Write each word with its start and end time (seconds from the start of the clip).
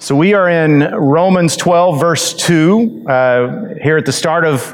So 0.00 0.14
we 0.14 0.32
are 0.32 0.48
in 0.48 0.94
Romans 0.94 1.56
12, 1.56 1.98
verse 1.98 2.32
2. 2.32 3.04
Uh, 3.08 3.74
here 3.82 3.96
at 3.96 4.06
the 4.06 4.12
start 4.12 4.44
of 4.44 4.72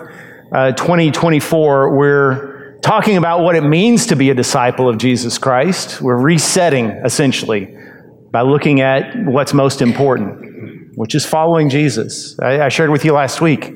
uh, 0.53 0.73
2024, 0.73 1.97
we're 1.97 2.79
talking 2.81 3.17
about 3.17 3.41
what 3.41 3.57
it 3.57 3.63
means 3.63 4.09
to 4.09 4.17
be 4.17 4.29
a 4.29 4.35
disciple 4.35 4.87
of 4.87 4.99
Jesus 4.99 5.39
Christ. 5.39 6.03
We're 6.03 6.21
resetting, 6.21 6.91
essentially, 6.91 7.75
by 8.33 8.43
looking 8.43 8.83
at 8.83 9.17
what's 9.25 9.55
most 9.55 9.81
important, 9.81 10.95
which 10.99 11.15
is 11.15 11.25
following 11.25 11.71
Jesus. 11.71 12.39
I, 12.39 12.67
I 12.67 12.69
shared 12.69 12.91
with 12.91 13.07
you 13.07 13.15
last 13.15 13.41
week. 13.41 13.73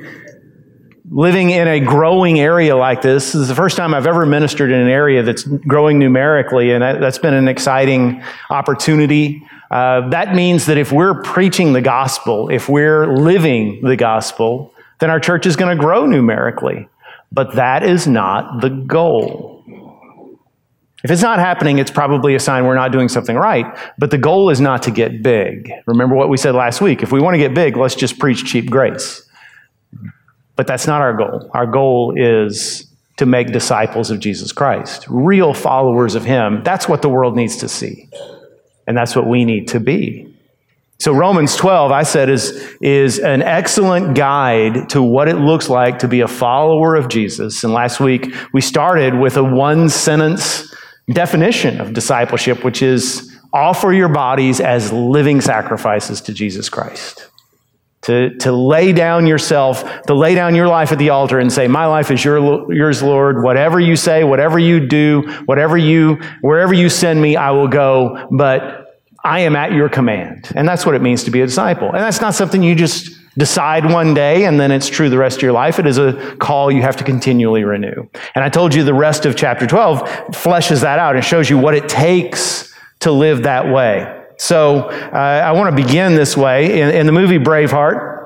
Living 1.11 1.49
in 1.49 1.67
a 1.67 1.81
growing 1.81 2.39
area 2.39 2.77
like 2.77 3.01
this, 3.01 3.33
this 3.33 3.37
is 3.37 3.49
the 3.49 3.55
first 3.55 3.79
time 3.79 3.95
I've 3.95 4.07
ever 4.07 4.27
ministered 4.27 4.71
in 4.71 4.81
an 4.81 4.91
area 4.91 5.23
that's 5.23 5.45
growing 5.45 5.99
numerically, 5.99 6.73
and 6.73 6.83
that, 6.83 7.01
has 7.01 7.19
been 7.19 7.33
an 7.33 7.49
exciting 7.49 8.23
opportunity. 8.51 9.43
Uh, 9.71 10.09
that 10.11 10.35
means 10.35 10.67
that 10.67 10.79
if 10.79 10.93
we're 10.93 11.23
preaching 11.23 11.73
the 11.73 11.83
gospel, 11.83 12.49
if 12.49 12.69
we're 12.69 13.15
living 13.17 13.83
the 13.83 13.97
gospel, 13.97 14.73
then 14.99 15.11
our 15.11 15.21
church 15.21 15.47
is 15.47 15.57
going 15.57 15.77
to 15.77 15.81
grow 15.81 16.07
numerically. 16.07 16.89
But 17.31 17.57
that 17.57 17.83
is 17.83 18.07
not 18.07 18.63
the 18.63 18.71
goal. 18.71 19.63
If 21.05 21.13
it's 21.13 21.23
not 21.23 21.39
happening, 21.39 21.79
it's 21.79 21.91
probably 21.91 22.35
a 22.35 22.41
sign 22.41 22.65
we're 22.65 22.75
not 22.75 22.91
doing 22.91 23.09
something 23.09 23.37
right. 23.37 23.67
But 23.99 24.11
the 24.11 24.19
goal 24.19 24.51
is 24.51 24.61
not 24.61 24.83
to 24.85 24.91
get 24.91 25.23
big. 25.23 25.71
Remember 25.87 26.17
what 26.17 26.29
we 26.29 26.37
said 26.37 26.55
last 26.55 26.81
week. 26.81 27.03
If 27.03 27.13
we 27.13 27.21
want 27.21 27.35
to 27.35 27.39
get 27.39 27.55
big, 27.55 27.77
let's 27.77 27.95
just 27.95 28.19
preach 28.19 28.45
cheap 28.45 28.71
grace. 28.71 29.23
But 30.57 30.67
that's 30.67 30.89
not 30.89 31.01
our 31.01 31.13
goal. 31.13 31.51
Our 31.55 31.67
goal 31.67 32.15
is 32.17 32.85
to 33.19 33.27
make 33.27 33.53
disciples 33.53 34.11
of 34.11 34.19
Jesus 34.19 34.51
Christ, 34.51 35.07
real 35.09 35.55
followers 35.55 36.17
of 36.17 36.25
Him. 36.25 36.63
That's 36.65 36.89
what 36.89 37.03
the 37.03 37.09
world 37.09 37.37
needs 37.37 37.57
to 37.59 37.69
see. 37.69 38.09
And 38.89 38.97
that's 38.97 39.15
what 39.15 39.29
we 39.29 39.45
need 39.45 39.69
to 39.69 39.81
be. 39.81 40.35
So 41.01 41.13
Romans 41.13 41.55
12, 41.55 41.93
I 41.93 42.03
said, 42.03 42.29
is, 42.29 42.75
is 42.81 43.21
an 43.21 43.41
excellent 43.43 44.17
guide 44.17 44.89
to 44.91 45.01
what 45.01 45.29
it 45.29 45.37
looks 45.37 45.69
like 45.69 46.01
to 46.01 46.09
be 46.09 46.23
a 46.23 46.29
follower 46.29 46.97
of 46.97 47.09
Jesus. 47.09 47.63
And 47.63 47.73
last 47.73 48.01
week 48.01 48.35
we 48.53 48.61
started 48.61 49.15
with 49.15 49.37
a 49.37 49.45
one 49.45 49.89
sentence 49.91 50.75
definition 51.13 51.81
of 51.81 51.93
discipleship, 51.93 52.65
which 52.65 52.83
is 52.83 53.39
offer 53.53 53.93
your 53.93 54.09
bodies 54.09 54.61
as 54.61 54.93
living 54.93 55.41
sacrifices 55.41 56.21
to 56.23 56.33
Jesus 56.33 56.69
Christ. 56.69 57.29
To, 58.03 58.35
to 58.39 58.53
lay 58.53 58.93
down 58.93 59.27
yourself, 59.27 60.03
to 60.03 60.15
lay 60.15 60.35
down 60.35 60.55
your 60.55 60.69
life 60.69 60.93
at 60.93 60.99
the 60.99 61.11
altar 61.11 61.39
and 61.39 61.53
say, 61.53 61.69
My 61.69 61.87
life 61.87 62.11
is 62.11 62.25
your, 62.25 62.73
yours, 62.73 63.03
Lord. 63.03 63.43
Whatever 63.43 63.79
you 63.81 63.97
say, 63.97 64.25
whatever 64.25 64.59
you 64.59 64.87
do, 64.87 65.23
whatever 65.45 65.77
you, 65.77 66.15
wherever 66.41 66.73
you 66.73 66.89
send 66.89 67.21
me, 67.21 67.37
I 67.37 67.51
will 67.51 67.69
go. 67.69 68.29
But 68.31 68.78
I 69.29 69.41
am 69.41 69.57
at 69.57 69.73
your 69.73 69.91
command. 69.91 70.51
And 70.55 70.67
that's 70.67 70.87
what 70.87 70.95
it 70.95 71.03
means 71.03 71.25
to 71.25 71.31
be 71.31 71.43
a 71.43 71.47
disciple. 71.47 71.89
And 71.89 71.97
that's 71.97 72.23
not 72.23 72.35
something 72.35 72.63
you 72.63 72.75
just 72.75 73.15
decide 73.37 73.85
one 73.85 74.15
day 74.15 74.47
and 74.47 74.59
then 74.59 74.73
it's 74.73 74.89
true 74.89 75.11
the 75.11 75.19
rest 75.19 75.37
of 75.37 75.43
your 75.43 75.53
life. 75.53 75.79
It 75.79 75.87
is 75.87 75.99
a 75.99 76.35
call 76.39 76.73
you 76.73 76.81
have 76.81 76.97
to 76.97 77.05
continually 77.05 77.63
renew. 77.63 78.09
And 78.35 78.43
I 78.43 78.49
told 78.49 78.75
you 78.75 78.85
the 78.85 78.95
rest 78.95 79.27
of 79.27 79.37
chapter 79.37 79.67
12 79.67 80.01
fleshes 80.31 80.81
that 80.81 80.99
out 80.99 81.15
and 81.15 81.23
shows 81.23 81.51
you 81.51 81.59
what 81.59 81.75
it 81.75 81.91
takes 81.91 82.75
to 83.01 83.13
live 83.13 83.43
that 83.43 83.73
way. 83.73 84.15
So 84.39 84.89
uh, 84.89 85.43
I 85.45 85.53
want 85.53 85.77
to 85.77 85.83
begin 85.85 86.15
this 86.15 86.37
way. 86.37 86.81
In, 86.81 86.95
in, 86.95 87.07
the 87.07 87.13
movie 87.13 87.39
Braveheart, 87.39 88.18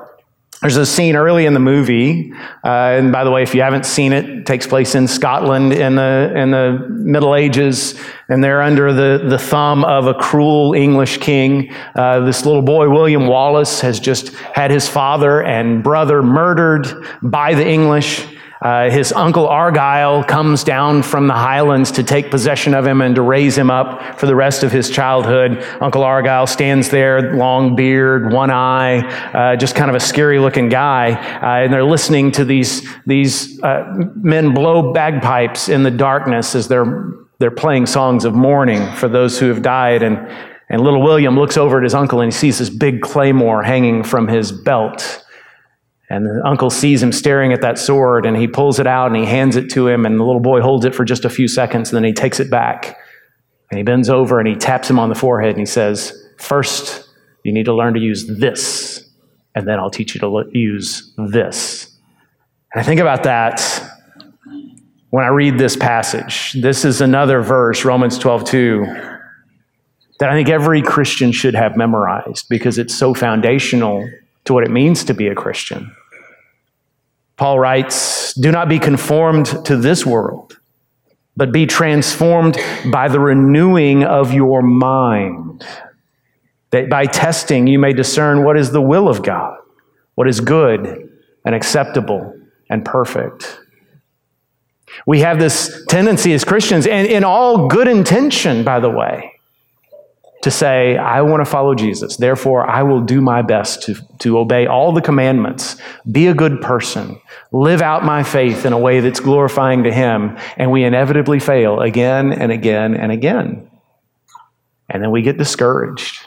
there's 0.63 0.77
a 0.77 0.85
scene 0.85 1.17
early 1.17 1.45
in 1.45 1.53
the 1.53 1.59
movie, 1.59 2.31
uh, 2.63 2.67
and 2.67 3.11
by 3.11 3.25
the 3.25 3.31
way, 3.31 3.43
if 3.43 3.53
you 3.53 3.61
haven't 3.61 3.85
seen 3.85 4.13
it, 4.13 4.29
it 4.29 4.45
takes 4.45 4.65
place 4.65 4.95
in 4.95 5.09
Scotland 5.09 5.73
in 5.73 5.95
the 5.95 6.31
in 6.33 6.51
the 6.51 6.87
Middle 6.89 7.35
Ages, 7.35 7.99
and 8.29 8.41
they're 8.41 8.61
under 8.61 8.93
the, 8.93 9.25
the 9.27 9.37
thumb 9.37 9.83
of 9.83 10.07
a 10.07 10.13
cruel 10.13 10.73
English 10.73 11.17
king. 11.17 11.73
Uh, 11.95 12.21
this 12.21 12.45
little 12.45 12.61
boy, 12.61 12.89
William 12.89 13.27
Wallace, 13.27 13.81
has 13.81 13.99
just 13.99 14.29
had 14.55 14.71
his 14.71 14.87
father 14.87 15.43
and 15.43 15.83
brother 15.83 16.23
murdered 16.23 16.87
by 17.21 17.53
the 17.55 17.67
English. 17.67 18.25
Uh, 18.63 18.89
his 18.89 19.11
uncle 19.11 19.45
Argyle 19.45 20.23
comes 20.23 20.63
down 20.63 21.03
from 21.03 21.27
the 21.27 21.33
highlands 21.33 21.91
to 21.91 22.03
take 22.03 22.31
possession 22.31 22.73
of 22.73 22.87
him 22.87 23.01
and 23.01 23.15
to 23.15 23.21
raise 23.21 23.57
him 23.57 23.69
up 23.69 24.17
for 24.17 24.25
the 24.25 24.35
rest 24.35 24.63
of 24.63 24.71
his 24.71 24.89
childhood. 24.89 25.61
Uncle 25.81 26.01
Argyle 26.01 26.47
stands 26.47 26.89
there, 26.89 27.35
long 27.35 27.75
beard, 27.75 28.31
one 28.31 28.49
eye, 28.49 28.99
uh, 29.33 29.57
just 29.57 29.75
kind 29.75 29.89
of 29.89 29.95
a 29.95 29.99
scary 29.99 30.39
looking 30.39 30.69
guy. 30.69 31.11
Uh, 31.11 31.65
and 31.65 31.73
they're 31.73 31.83
listening 31.83 32.31
to 32.31 32.45
these, 32.45 32.87
these 33.05 33.61
uh, 33.63 33.83
men 34.15 34.53
blow 34.53 34.93
bagpipes 34.93 35.67
in 35.67 35.83
the 35.83 35.91
darkness 35.91 36.55
as 36.55 36.69
they're, 36.69 37.11
they're 37.39 37.51
playing 37.51 37.85
songs 37.85 38.23
of 38.23 38.33
mourning 38.33 38.95
for 38.95 39.09
those 39.09 39.37
who 39.37 39.49
have 39.49 39.61
died. 39.61 40.03
And, 40.03 40.17
and 40.69 40.81
little 40.81 41.03
William 41.03 41.37
looks 41.37 41.57
over 41.57 41.79
at 41.79 41.83
his 41.83 41.93
uncle 41.93 42.21
and 42.21 42.31
he 42.31 42.37
sees 42.37 42.59
this 42.59 42.69
big 42.69 43.01
claymore 43.01 43.61
hanging 43.61 44.03
from 44.03 44.29
his 44.29 44.53
belt. 44.53 45.22
And 46.09 46.25
the 46.25 46.41
uncle 46.45 46.69
sees 46.69 47.01
him 47.01 47.11
staring 47.11 47.53
at 47.53 47.61
that 47.61 47.79
sword 47.79 48.25
and 48.25 48.35
he 48.37 48.47
pulls 48.47 48.79
it 48.79 48.85
out 48.85 49.07
and 49.07 49.15
he 49.15 49.25
hands 49.25 49.55
it 49.55 49.69
to 49.71 49.87
him. 49.87 50.05
And 50.05 50.19
the 50.19 50.23
little 50.23 50.41
boy 50.41 50.61
holds 50.61 50.85
it 50.85 50.93
for 50.93 51.05
just 51.05 51.25
a 51.25 51.29
few 51.29 51.47
seconds 51.47 51.89
and 51.89 51.95
then 51.95 52.03
he 52.03 52.13
takes 52.13 52.39
it 52.39 52.51
back. 52.51 52.97
And 53.71 53.77
he 53.77 53.83
bends 53.83 54.09
over 54.09 54.39
and 54.39 54.47
he 54.47 54.55
taps 54.55 54.89
him 54.89 54.99
on 54.99 55.09
the 55.09 55.15
forehead 55.15 55.51
and 55.51 55.59
he 55.59 55.65
says, 55.65 56.23
First, 56.37 57.09
you 57.43 57.51
need 57.51 57.65
to 57.65 57.73
learn 57.73 57.93
to 57.93 57.99
use 57.99 58.25
this, 58.27 59.09
and 59.53 59.67
then 59.67 59.79
I'll 59.79 59.89
teach 59.89 60.15
you 60.15 60.21
to 60.21 60.49
use 60.51 61.13
this. 61.17 61.89
And 62.73 62.81
I 62.81 62.83
think 62.85 63.01
about 63.01 63.23
that 63.23 63.61
when 65.09 65.25
I 65.25 65.27
read 65.27 65.57
this 65.57 65.75
passage. 65.75 66.53
This 66.53 66.85
is 66.85 67.01
another 67.01 67.41
verse, 67.41 67.85
Romans 67.85 68.17
12 68.17 68.45
2, 68.45 68.85
that 70.19 70.29
I 70.29 70.33
think 70.33 70.49
every 70.49 70.81
Christian 70.81 71.31
should 71.31 71.55
have 71.55 71.75
memorized 71.75 72.47
because 72.49 72.77
it's 72.77 72.95
so 72.95 73.13
foundational 73.13 74.09
to 74.45 74.53
what 74.53 74.63
it 74.63 74.71
means 74.71 75.03
to 75.05 75.13
be 75.13 75.27
a 75.27 75.35
Christian. 75.35 75.95
Paul 77.37 77.59
writes, 77.59 78.33
Do 78.33 78.51
not 78.51 78.69
be 78.69 78.79
conformed 78.79 79.65
to 79.65 79.75
this 79.75 80.05
world, 80.05 80.59
but 81.35 81.51
be 81.51 81.65
transformed 81.65 82.57
by 82.91 83.07
the 83.07 83.19
renewing 83.19 84.03
of 84.03 84.33
your 84.33 84.61
mind. 84.61 85.65
That 86.71 86.89
by 86.89 87.05
testing 87.05 87.67
you 87.67 87.79
may 87.79 87.93
discern 87.93 88.43
what 88.43 88.57
is 88.57 88.71
the 88.71 88.81
will 88.81 89.07
of 89.07 89.23
God, 89.23 89.57
what 90.15 90.27
is 90.27 90.39
good 90.39 91.09
and 91.45 91.55
acceptable 91.55 92.39
and 92.69 92.83
perfect. 92.83 93.59
We 95.05 95.21
have 95.21 95.39
this 95.39 95.83
tendency 95.89 96.33
as 96.33 96.43
Christians, 96.43 96.85
and 96.85 97.07
in 97.07 97.23
all 97.23 97.67
good 97.67 97.87
intention, 97.87 98.63
by 98.63 98.79
the 98.79 98.89
way, 98.89 99.32
to 100.43 100.51
say, 100.51 100.97
I 100.97 101.21
want 101.21 101.39
to 101.41 101.49
follow 101.49 101.73
Jesus. 101.73 102.17
Therefore, 102.17 102.69
I 102.69 102.83
will 102.83 103.01
do 103.01 103.21
my 103.21 103.41
best 103.41 103.83
to, 103.83 103.95
to 104.19 104.37
obey 104.37 104.67
all 104.67 104.91
the 104.91 105.01
commandments, 105.01 105.77
be 106.11 106.27
a 106.27 106.33
good 106.33 106.61
person, 106.61 107.19
live 107.53 107.81
out 107.81 108.03
my 108.03 108.23
faith 108.23 108.65
in 108.65 108.73
a 108.73 108.77
way 108.77 108.99
that's 108.99 109.21
glorifying 109.21 109.83
to 109.83 109.91
Him. 109.91 110.37
And 110.57 110.69
we 110.69 110.83
inevitably 110.83 111.39
fail 111.39 111.79
again 111.79 112.33
and 112.33 112.51
again 112.51 112.93
and 112.93 113.11
again. 113.11 113.69
And 114.89 115.01
then 115.01 115.11
we 115.11 115.21
get 115.21 115.37
discouraged. 115.37 116.23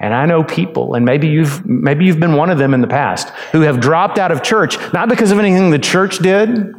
And 0.00 0.14
I 0.14 0.24
know 0.24 0.42
people, 0.42 0.94
and 0.94 1.04
maybe 1.04 1.28
you've, 1.28 1.66
maybe 1.66 2.06
you've 2.06 2.18
been 2.18 2.34
one 2.34 2.48
of 2.48 2.56
them 2.56 2.72
in 2.72 2.80
the 2.80 2.86
past, 2.86 3.28
who 3.52 3.60
have 3.60 3.80
dropped 3.80 4.18
out 4.18 4.32
of 4.32 4.42
church, 4.42 4.78
not 4.94 5.10
because 5.10 5.30
of 5.30 5.38
anything 5.38 5.68
the 5.68 5.78
church 5.78 6.18
did, 6.20 6.74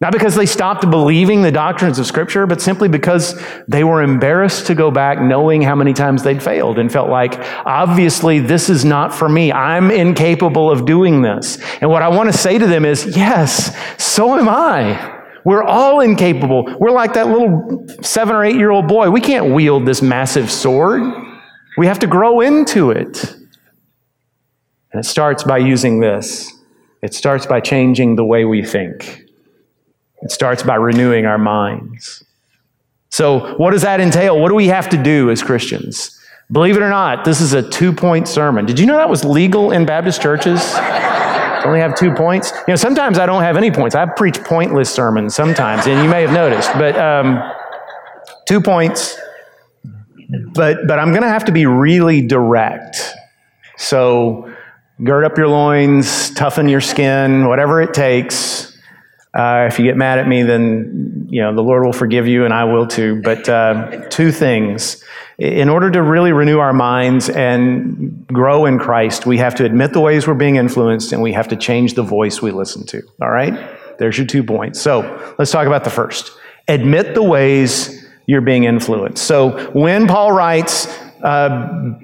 not 0.00 0.12
because 0.12 0.34
they 0.34 0.46
stopped 0.46 0.88
believing 0.90 1.42
the 1.42 1.52
doctrines 1.52 1.98
of 1.98 2.06
Scripture, 2.06 2.46
but 2.46 2.62
simply 2.62 2.88
because 2.88 3.38
they 3.68 3.84
were 3.84 4.02
embarrassed 4.02 4.66
to 4.68 4.74
go 4.74 4.90
back 4.90 5.20
knowing 5.20 5.60
how 5.60 5.74
many 5.74 5.92
times 5.92 6.22
they'd 6.22 6.42
failed 6.42 6.78
and 6.78 6.90
felt 6.90 7.10
like, 7.10 7.34
obviously, 7.66 8.38
this 8.38 8.70
is 8.70 8.84
not 8.84 9.14
for 9.14 9.28
me. 9.28 9.52
I'm 9.52 9.90
incapable 9.90 10.70
of 10.70 10.86
doing 10.86 11.20
this. 11.20 11.58
And 11.82 11.90
what 11.90 12.00
I 12.00 12.08
want 12.08 12.32
to 12.32 12.36
say 12.36 12.56
to 12.56 12.66
them 12.66 12.86
is, 12.86 13.14
yes, 13.14 13.76
so 14.02 14.38
am 14.38 14.48
I. 14.48 15.18
We're 15.44 15.62
all 15.62 16.00
incapable. 16.00 16.74
We're 16.78 16.90
like 16.90 17.14
that 17.14 17.28
little 17.28 17.86
seven 18.02 18.34
or 18.34 18.44
eight 18.44 18.56
year 18.56 18.70
old 18.70 18.88
boy. 18.88 19.10
We 19.10 19.20
can't 19.20 19.52
wield 19.52 19.86
this 19.86 20.00
massive 20.00 20.50
sword, 20.50 21.02
we 21.76 21.86
have 21.86 21.98
to 22.00 22.06
grow 22.06 22.40
into 22.40 22.90
it. 22.90 23.34
And 24.92 25.00
it 25.00 25.04
starts 25.04 25.44
by 25.44 25.58
using 25.58 26.00
this 26.00 26.52
it 27.02 27.14
starts 27.14 27.46
by 27.46 27.60
changing 27.60 28.16
the 28.16 28.24
way 28.24 28.44
we 28.44 28.62
think. 28.62 29.24
It 30.22 30.30
starts 30.30 30.62
by 30.62 30.76
renewing 30.76 31.26
our 31.26 31.38
minds. 31.38 32.24
So, 33.08 33.54
what 33.56 33.72
does 33.72 33.82
that 33.82 34.00
entail? 34.00 34.38
What 34.38 34.48
do 34.48 34.54
we 34.54 34.68
have 34.68 34.88
to 34.90 35.02
do 35.02 35.30
as 35.30 35.42
Christians? 35.42 36.16
Believe 36.52 36.76
it 36.76 36.82
or 36.82 36.90
not, 36.90 37.24
this 37.24 37.40
is 37.40 37.52
a 37.52 37.68
two 37.68 37.92
point 37.92 38.28
sermon. 38.28 38.66
Did 38.66 38.78
you 38.78 38.86
know 38.86 38.96
that 38.96 39.08
was 39.08 39.24
legal 39.24 39.72
in 39.72 39.86
Baptist 39.86 40.20
churches? 40.20 40.60
only 41.64 41.80
have 41.80 41.94
two 41.94 42.12
points. 42.14 42.52
You 42.66 42.72
know, 42.72 42.76
sometimes 42.76 43.18
I 43.18 43.26
don't 43.26 43.42
have 43.42 43.56
any 43.56 43.70
points. 43.70 43.94
I 43.94 44.06
preach 44.06 44.42
pointless 44.44 44.90
sermons 44.90 45.34
sometimes, 45.34 45.86
and 45.86 46.02
you 46.02 46.10
may 46.10 46.22
have 46.22 46.32
noticed. 46.32 46.72
But 46.74 46.96
um, 46.98 47.40
two 48.46 48.60
points. 48.60 49.18
But 50.52 50.86
but 50.86 50.98
I'm 50.98 51.10
going 51.10 51.22
to 51.22 51.28
have 51.28 51.44
to 51.46 51.52
be 51.52 51.66
really 51.66 52.26
direct. 52.26 53.14
So 53.76 54.52
gird 55.02 55.24
up 55.24 55.36
your 55.36 55.48
loins, 55.48 56.30
toughen 56.30 56.68
your 56.68 56.80
skin, 56.80 57.46
whatever 57.48 57.80
it 57.80 57.94
takes. 57.94 58.69
Uh, 59.32 59.66
if 59.68 59.78
you 59.78 59.84
get 59.84 59.96
mad 59.96 60.18
at 60.18 60.26
me, 60.26 60.42
then 60.42 61.28
you 61.30 61.40
know 61.40 61.54
the 61.54 61.62
Lord 61.62 61.84
will 61.84 61.92
forgive 61.92 62.26
you, 62.26 62.44
and 62.44 62.52
I 62.52 62.64
will 62.64 62.86
too. 62.86 63.22
But 63.22 63.48
uh, 63.48 64.06
two 64.10 64.32
things: 64.32 65.04
in 65.38 65.68
order 65.68 65.90
to 65.90 66.02
really 66.02 66.32
renew 66.32 66.58
our 66.58 66.72
minds 66.72 67.28
and 67.28 68.26
grow 68.26 68.66
in 68.66 68.78
Christ, 68.78 69.26
we 69.26 69.38
have 69.38 69.54
to 69.56 69.64
admit 69.64 69.92
the 69.92 70.00
ways 70.00 70.26
we're 70.26 70.34
being 70.34 70.56
influenced, 70.56 71.12
and 71.12 71.22
we 71.22 71.32
have 71.32 71.46
to 71.48 71.56
change 71.56 71.94
the 71.94 72.02
voice 72.02 72.42
we 72.42 72.50
listen 72.50 72.84
to. 72.86 73.02
All 73.22 73.30
right, 73.30 73.54
there's 73.98 74.18
your 74.18 74.26
two 74.26 74.42
points. 74.42 74.80
So 74.80 75.34
let's 75.38 75.52
talk 75.52 75.68
about 75.68 75.84
the 75.84 75.90
first: 75.90 76.32
admit 76.66 77.14
the 77.14 77.22
ways 77.22 78.04
you're 78.26 78.40
being 78.40 78.64
influenced. 78.64 79.24
So 79.24 79.70
when 79.72 80.06
Paul 80.06 80.32
writes. 80.32 80.86
Uh, 81.22 81.98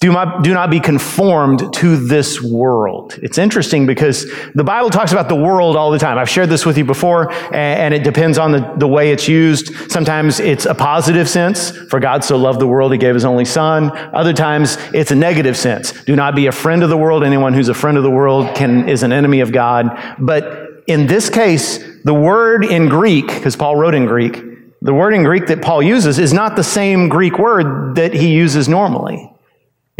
do 0.00 0.10
not, 0.10 0.42
do 0.42 0.54
not 0.54 0.70
be 0.70 0.80
conformed 0.80 1.74
to 1.74 1.96
this 1.98 2.40
world. 2.40 3.18
It's 3.22 3.36
interesting 3.36 3.86
because 3.86 4.24
the 4.54 4.64
Bible 4.64 4.88
talks 4.88 5.12
about 5.12 5.28
the 5.28 5.36
world 5.36 5.76
all 5.76 5.90
the 5.90 5.98
time. 5.98 6.16
I've 6.16 6.28
shared 6.28 6.48
this 6.48 6.64
with 6.64 6.78
you 6.78 6.86
before, 6.86 7.30
and 7.54 7.92
it 7.92 8.02
depends 8.02 8.38
on 8.38 8.50
the, 8.50 8.74
the 8.78 8.88
way 8.88 9.12
it's 9.12 9.28
used. 9.28 9.74
Sometimes 9.90 10.40
it's 10.40 10.64
a 10.64 10.74
positive 10.74 11.28
sense, 11.28 11.70
for 11.70 12.00
God 12.00 12.24
so 12.24 12.38
loved 12.38 12.60
the 12.60 12.66
world, 12.66 12.92
he 12.92 12.98
gave 12.98 13.12
his 13.12 13.26
only 13.26 13.44
son. 13.44 13.90
Other 14.14 14.32
times 14.32 14.78
it's 14.94 15.10
a 15.10 15.14
negative 15.14 15.54
sense. 15.54 15.92
Do 16.04 16.16
not 16.16 16.34
be 16.34 16.46
a 16.46 16.52
friend 16.52 16.82
of 16.82 16.88
the 16.88 16.96
world. 16.96 17.22
Anyone 17.22 17.52
who's 17.52 17.68
a 17.68 17.74
friend 17.74 17.98
of 17.98 18.02
the 18.02 18.10
world 18.10 18.56
can, 18.56 18.88
is 18.88 19.02
an 19.02 19.12
enemy 19.12 19.40
of 19.40 19.52
God. 19.52 20.16
But 20.18 20.82
in 20.86 21.08
this 21.08 21.28
case, 21.28 21.78
the 22.04 22.14
word 22.14 22.64
in 22.64 22.88
Greek, 22.88 23.26
because 23.26 23.54
Paul 23.54 23.76
wrote 23.76 23.94
in 23.94 24.06
Greek, 24.06 24.42
the 24.80 24.94
word 24.94 25.12
in 25.12 25.24
Greek 25.24 25.48
that 25.48 25.60
Paul 25.60 25.82
uses 25.82 26.18
is 26.18 26.32
not 26.32 26.56
the 26.56 26.64
same 26.64 27.10
Greek 27.10 27.38
word 27.38 27.96
that 27.96 28.14
he 28.14 28.32
uses 28.32 28.66
normally. 28.66 29.30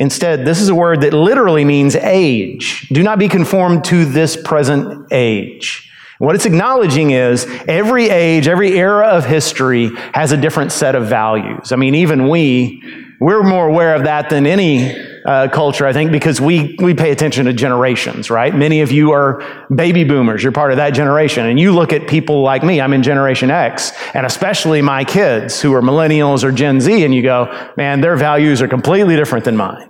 Instead, 0.01 0.47
this 0.47 0.63
is 0.63 0.71
a 0.71 0.75
word 0.75 1.03
that 1.03 1.13
literally 1.13 1.63
means 1.63 1.95
age. 1.95 2.89
Do 2.89 3.03
not 3.03 3.19
be 3.19 3.29
conformed 3.29 3.85
to 3.85 4.07
this 4.07 4.35
present 4.35 5.07
age. 5.13 5.87
What 6.19 6.35
it's 6.35 6.47
acknowledging 6.47 7.11
is 7.11 7.47
every 7.69 8.09
age, 8.09 8.49
every 8.49 8.79
era 8.79 9.09
of 9.09 9.27
history 9.27 9.91
has 10.15 10.33
a 10.33 10.39
different 10.39 10.73
set 10.73 10.95
of 10.95 11.07
values. 11.07 11.71
I 11.71 11.77
mean, 11.77 11.95
even 11.95 12.31
we, 12.31 12.83
we're 13.21 13.43
more 13.43 13.69
aware 13.69 13.95
of 13.95 14.05
that 14.05 14.31
than 14.31 14.47
any 14.47 14.97
uh, 15.27 15.49
culture, 15.49 15.87
I 15.87 15.93
think, 15.93 16.13
because 16.13 16.41
we, 16.41 16.77
we 16.81 16.95
pay 16.95 17.11
attention 17.11 17.45
to 17.45 17.53
generations, 17.53 18.31
right? 18.31 18.55
Many 18.55 18.81
of 18.81 18.91
you 18.91 19.13
are 19.13 19.43
baby 19.75 20.05
boomers. 20.05 20.43
You're 20.43 20.53
part 20.53 20.71
of 20.71 20.79
that 20.79 20.95
generation. 20.95 21.45
And 21.45 21.61
you 21.61 21.73
look 21.73 21.93
at 21.93 22.09
people 22.09 22.43
like 22.43 22.65
me, 22.65 22.81
I'm 22.81 22.95
in 22.95 23.03
Generation 23.03 23.51
X, 23.51 23.93
and 24.15 24.25
especially 24.25 24.81
my 24.81 25.05
kids 25.05 25.61
who 25.61 25.75
are 25.75 25.83
millennials 25.83 26.43
or 26.43 26.53
Gen 26.53 26.81
Z, 26.81 27.05
and 27.05 27.15
you 27.15 27.23
go, 27.23 27.71
man, 27.77 28.01
their 28.01 28.17
values 28.17 28.63
are 28.63 28.69
completely 28.69 29.15
different 29.15 29.45
than 29.45 29.59
mine. 29.59 29.90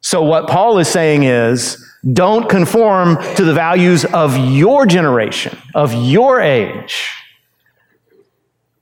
So, 0.00 0.22
what 0.22 0.48
Paul 0.48 0.78
is 0.78 0.88
saying 0.88 1.24
is 1.24 1.84
don't 2.12 2.48
conform 2.48 3.16
to 3.36 3.44
the 3.44 3.52
values 3.52 4.04
of 4.06 4.36
your 4.36 4.86
generation, 4.86 5.56
of 5.74 5.92
your 5.92 6.40
age. 6.40 7.08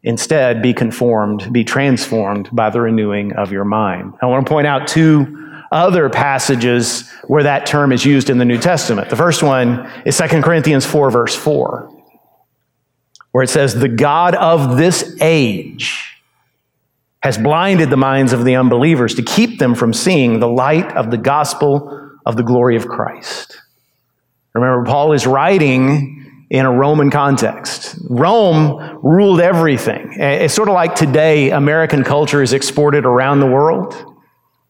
Instead, 0.05 0.63
be 0.63 0.73
conformed, 0.73 1.53
be 1.53 1.65
transformed 1.65 2.49
by 2.53 2.71
the 2.71 2.81
renewing 2.81 3.33
of 3.33 3.51
your 3.51 3.65
mind. 3.65 4.15
I 4.23 4.27
want 4.27 4.47
to 4.47 4.51
point 4.51 4.67
out 4.67 4.87
two 4.87 5.35
other 5.73 6.09
passages 6.09 7.11
where 7.27 7.43
that 7.43 7.67
term 7.67 7.93
is 7.93 8.05
used 8.05 8.31
in 8.31 8.39
the 8.39 8.45
New 8.45 8.59
Testament. 8.59 9.11
The 9.11 9.17
first 9.17 9.43
one 9.43 9.91
is 10.07 10.17
2 10.17 10.41
Corinthians 10.41 10.87
4, 10.87 11.11
verse 11.11 11.35
4, 11.35 11.93
where 13.33 13.43
it 13.43 13.51
says, 13.51 13.75
The 13.75 13.89
God 13.89 14.35
of 14.37 14.77
this 14.77 15.17
age 15.21 16.18
has 17.23 17.37
blinded 17.37 17.91
the 17.91 17.97
minds 17.97 18.33
of 18.33 18.45
the 18.45 18.57
unbelievers 18.57 19.15
to 19.17 19.23
keep 19.23 19.59
them 19.59 19.75
from 19.75 19.93
seeing 19.93 20.41
the 20.41 20.49
light 20.49 20.91
of 20.97 21.11
the 21.11 21.17
gospel 21.17 22.11
of 22.25 22.37
the 22.37 22.43
glory 22.43 22.77
of 22.77 22.87
Christ. 22.87 23.61
Remember, 24.55 24.85
Paul 24.85 25.13
is 25.13 25.27
writing 25.27 26.47
in 26.51 26.65
a 26.65 26.73
Roman 26.73 27.11
context. 27.11 27.97
Rome 28.09 29.01
ruled 29.03 29.41
everything. 29.41 30.15
It's 30.17 30.55
sort 30.55 30.69
of 30.69 30.75
like 30.75 30.95
today, 30.95 31.51
American 31.51 32.05
culture 32.05 32.43
is 32.43 32.53
exported 32.53 33.05
around 33.05 33.41
the 33.41 33.47
world 33.47 34.08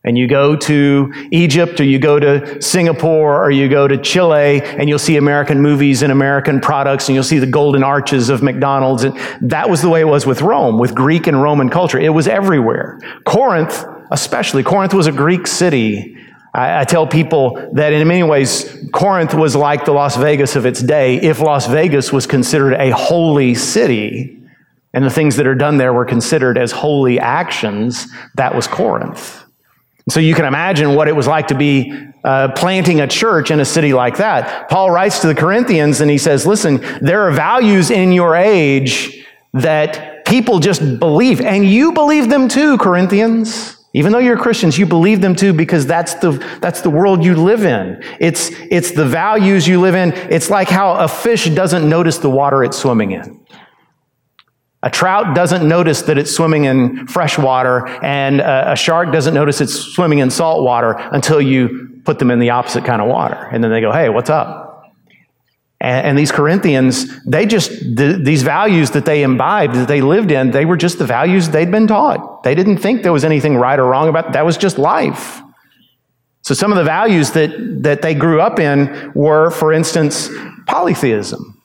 and 0.08 0.16
you 0.16 0.26
go 0.26 0.56
to 0.56 1.12
Egypt 1.32 1.78
or 1.80 1.84
you 1.84 1.98
go 1.98 2.18
to 2.18 2.62
Singapore 2.62 3.44
or 3.44 3.50
you 3.50 3.68
go 3.68 3.86
to 3.86 3.98
Chile 3.98 4.62
and 4.62 4.88
you'll 4.88 4.98
see 4.98 5.18
American 5.18 5.60
movies 5.60 6.00
and 6.00 6.10
American 6.10 6.60
products 6.60 7.08
and 7.08 7.14
you'll 7.14 7.22
see 7.22 7.38
the 7.38 7.46
golden 7.46 7.84
arches 7.84 8.30
of 8.30 8.42
McDonald's. 8.42 9.04
And 9.04 9.14
that 9.42 9.68
was 9.68 9.82
the 9.82 9.90
way 9.90 10.00
it 10.00 10.08
was 10.08 10.24
with 10.24 10.40
Rome, 10.40 10.78
with 10.78 10.94
Greek 10.94 11.26
and 11.26 11.42
Roman 11.42 11.68
culture. 11.68 12.00
It 12.00 12.08
was 12.08 12.26
everywhere. 12.26 12.98
Corinth, 13.26 13.84
especially, 14.10 14.62
Corinth 14.62 14.94
was 14.94 15.06
a 15.06 15.12
Greek 15.12 15.46
city. 15.46 16.16
I, 16.54 16.80
I 16.80 16.84
tell 16.84 17.06
people 17.06 17.70
that 17.74 17.92
in 17.92 18.08
many 18.08 18.22
ways, 18.22 18.82
Corinth 18.94 19.34
was 19.34 19.54
like 19.54 19.84
the 19.84 19.92
Las 19.92 20.16
Vegas 20.16 20.56
of 20.56 20.64
its 20.64 20.80
day 20.80 21.16
if 21.16 21.40
Las 21.40 21.66
Vegas 21.66 22.14
was 22.14 22.26
considered 22.26 22.72
a 22.72 22.92
holy 22.92 23.54
city 23.54 24.40
and 24.94 25.04
the 25.04 25.10
things 25.10 25.36
that 25.36 25.46
are 25.46 25.54
done 25.54 25.76
there 25.76 25.92
were 25.92 26.06
considered 26.06 26.56
as 26.56 26.72
holy 26.72 27.20
actions, 27.20 28.06
that 28.36 28.54
was 28.54 28.66
Corinth. 28.66 29.44
So 30.10 30.20
you 30.20 30.34
can 30.34 30.44
imagine 30.44 30.94
what 30.94 31.08
it 31.08 31.14
was 31.14 31.26
like 31.26 31.48
to 31.48 31.54
be 31.54 31.92
uh, 32.24 32.52
planting 32.52 33.00
a 33.00 33.06
church 33.06 33.50
in 33.50 33.60
a 33.60 33.64
city 33.64 33.92
like 33.92 34.16
that. 34.18 34.68
Paul 34.68 34.90
writes 34.90 35.20
to 35.20 35.26
the 35.26 35.34
Corinthians 35.34 36.00
and 36.00 36.10
he 36.10 36.18
says, 36.18 36.46
listen, 36.46 36.80
there 37.00 37.22
are 37.22 37.30
values 37.30 37.90
in 37.90 38.12
your 38.12 38.34
age 38.34 39.26
that 39.52 40.24
people 40.24 40.58
just 40.58 40.98
believe, 40.98 41.40
and 41.40 41.64
you 41.64 41.92
believe 41.92 42.28
them 42.28 42.48
too, 42.48 42.78
Corinthians. 42.78 43.76
Even 43.94 44.12
though 44.12 44.18
you're 44.18 44.36
Christians, 44.36 44.78
you 44.78 44.84
believe 44.84 45.22
them 45.22 45.34
too 45.34 45.52
because 45.54 45.86
that's 45.86 46.14
the, 46.14 46.32
that's 46.60 46.82
the 46.82 46.90
world 46.90 47.24
you 47.24 47.34
live 47.34 47.64
in. 47.64 48.02
It's, 48.20 48.50
it's 48.70 48.92
the 48.92 49.06
values 49.06 49.66
you 49.66 49.80
live 49.80 49.94
in. 49.94 50.12
It's 50.30 50.50
like 50.50 50.68
how 50.68 50.92
a 50.94 51.08
fish 51.08 51.46
doesn't 51.46 51.88
notice 51.88 52.18
the 52.18 52.30
water 52.30 52.62
it's 52.62 52.76
swimming 52.76 53.12
in. 53.12 53.40
A 54.82 54.90
trout 54.90 55.34
doesn't 55.34 55.66
notice 55.66 56.02
that 56.02 56.18
it's 56.18 56.30
swimming 56.30 56.64
in 56.64 57.08
fresh 57.08 57.36
water, 57.36 57.88
and 58.02 58.40
a, 58.40 58.76
shark 58.76 59.12
doesn't 59.12 59.34
notice 59.34 59.60
it's 59.60 59.74
swimming 59.74 60.20
in 60.20 60.30
salt 60.30 60.62
water 60.62 60.92
until 60.96 61.40
you 61.40 62.00
put 62.04 62.20
them 62.20 62.30
in 62.30 62.38
the 62.38 62.50
opposite 62.50 62.84
kind 62.84 63.02
of 63.02 63.08
water. 63.08 63.48
And 63.52 63.62
then 63.62 63.72
they 63.72 63.80
go, 63.80 63.90
hey, 63.90 64.08
what's 64.08 64.30
up? 64.30 64.94
And, 65.80 66.06
and 66.06 66.18
these 66.18 66.30
Corinthians, 66.30 67.24
they 67.24 67.44
just, 67.44 67.70
the, 67.70 68.20
these 68.22 68.42
values 68.42 68.92
that 68.92 69.04
they 69.04 69.24
imbibed, 69.24 69.74
that 69.74 69.88
they 69.88 70.00
lived 70.00 70.30
in, 70.30 70.52
they 70.52 70.64
were 70.64 70.76
just 70.76 70.98
the 70.98 71.06
values 71.06 71.48
they'd 71.48 71.72
been 71.72 71.88
taught. 71.88 72.44
They 72.44 72.54
didn't 72.54 72.78
think 72.78 73.02
there 73.02 73.12
was 73.12 73.24
anything 73.24 73.56
right 73.56 73.78
or 73.78 73.86
wrong 73.86 74.08
about 74.08 74.28
it. 74.28 74.32
That 74.34 74.46
was 74.46 74.56
just 74.56 74.78
life. 74.78 75.42
So 76.42 76.54
some 76.54 76.70
of 76.70 76.78
the 76.78 76.84
values 76.84 77.32
that, 77.32 77.82
that 77.82 78.00
they 78.00 78.14
grew 78.14 78.40
up 78.40 78.60
in 78.60 79.12
were, 79.14 79.50
for 79.50 79.72
instance, 79.72 80.30
polytheism. 80.66 81.57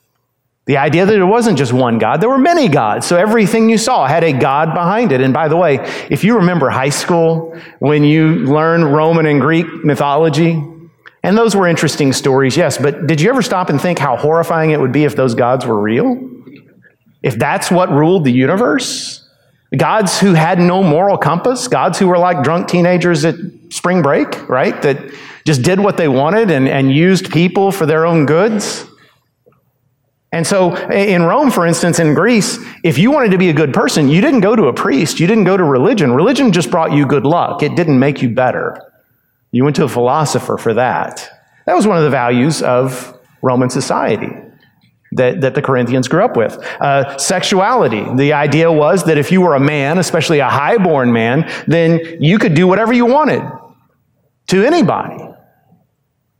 The 0.66 0.78
idea 0.78 1.04
that 1.04 1.12
there 1.12 1.26
wasn't 1.26 1.58
just 1.58 1.74
one 1.74 1.98
God, 1.98 2.22
there 2.22 2.28
were 2.28 2.38
many 2.38 2.68
gods. 2.68 3.06
So 3.06 3.16
everything 3.16 3.68
you 3.68 3.76
saw 3.76 4.06
had 4.06 4.24
a 4.24 4.32
God 4.32 4.72
behind 4.72 5.12
it. 5.12 5.20
And 5.20 5.34
by 5.34 5.48
the 5.48 5.56
way, 5.56 5.74
if 6.08 6.24
you 6.24 6.36
remember 6.36 6.70
high 6.70 6.88
school, 6.88 7.54
when 7.80 8.02
you 8.02 8.36
learned 8.46 8.90
Roman 8.94 9.26
and 9.26 9.40
Greek 9.40 9.66
mythology, 9.84 10.62
and 11.22 11.36
those 11.36 11.54
were 11.54 11.66
interesting 11.66 12.12
stories, 12.12 12.56
yes, 12.56 12.78
but 12.78 13.06
did 13.06 13.20
you 13.20 13.28
ever 13.28 13.42
stop 13.42 13.68
and 13.68 13.80
think 13.80 13.98
how 13.98 14.16
horrifying 14.16 14.70
it 14.70 14.80
would 14.80 14.92
be 14.92 15.04
if 15.04 15.16
those 15.16 15.34
gods 15.34 15.66
were 15.66 15.78
real? 15.78 16.30
If 17.22 17.38
that's 17.38 17.70
what 17.70 17.90
ruled 17.90 18.24
the 18.24 18.32
universe? 18.32 19.26
Gods 19.76 20.20
who 20.20 20.34
had 20.34 20.58
no 20.58 20.82
moral 20.82 21.16
compass, 21.18 21.68
gods 21.68 21.98
who 21.98 22.08
were 22.08 22.18
like 22.18 22.42
drunk 22.42 22.68
teenagers 22.68 23.24
at 23.24 23.34
spring 23.70 24.02
break, 24.02 24.48
right? 24.48 24.80
That 24.82 24.98
just 25.46 25.62
did 25.62 25.80
what 25.80 25.96
they 25.96 26.08
wanted 26.08 26.50
and, 26.50 26.68
and 26.68 26.92
used 26.92 27.30
people 27.30 27.72
for 27.72 27.86
their 27.86 28.06
own 28.06 28.24
goods. 28.24 28.86
And 30.34 30.44
so 30.44 30.74
in 30.90 31.22
Rome, 31.22 31.52
for 31.52 31.64
instance, 31.64 32.00
in 32.00 32.12
Greece, 32.12 32.58
if 32.82 32.98
you 32.98 33.12
wanted 33.12 33.30
to 33.30 33.38
be 33.38 33.50
a 33.50 33.52
good 33.52 33.72
person, 33.72 34.08
you 34.08 34.20
didn't 34.20 34.40
go 34.40 34.56
to 34.56 34.64
a 34.64 34.72
priest, 34.72 35.20
you 35.20 35.28
didn't 35.28 35.44
go 35.44 35.56
to 35.56 35.62
religion. 35.62 36.12
Religion 36.12 36.50
just 36.50 36.72
brought 36.72 36.90
you 36.90 37.06
good 37.06 37.24
luck, 37.24 37.62
it 37.62 37.76
didn't 37.76 38.00
make 38.00 38.20
you 38.20 38.28
better. 38.28 38.76
You 39.52 39.62
went 39.62 39.76
to 39.76 39.84
a 39.84 39.88
philosopher 39.88 40.58
for 40.58 40.74
that. 40.74 41.30
That 41.66 41.76
was 41.76 41.86
one 41.86 41.98
of 41.98 42.02
the 42.02 42.10
values 42.10 42.62
of 42.62 43.16
Roman 43.42 43.70
society. 43.70 44.30
That, 45.12 45.42
that 45.42 45.54
the 45.54 45.62
Corinthians 45.62 46.08
grew 46.08 46.24
up 46.24 46.36
with. 46.36 46.58
Uh, 46.80 47.16
sexuality. 47.18 48.04
The 48.16 48.32
idea 48.32 48.72
was 48.72 49.04
that 49.04 49.16
if 49.16 49.30
you 49.30 49.40
were 49.40 49.54
a 49.54 49.60
man, 49.60 49.98
especially 49.98 50.40
a 50.40 50.48
highborn 50.48 51.12
man, 51.12 51.48
then 51.68 52.00
you 52.18 52.40
could 52.40 52.54
do 52.54 52.66
whatever 52.66 52.92
you 52.92 53.06
wanted 53.06 53.48
to 54.48 54.64
anybody 54.64 55.22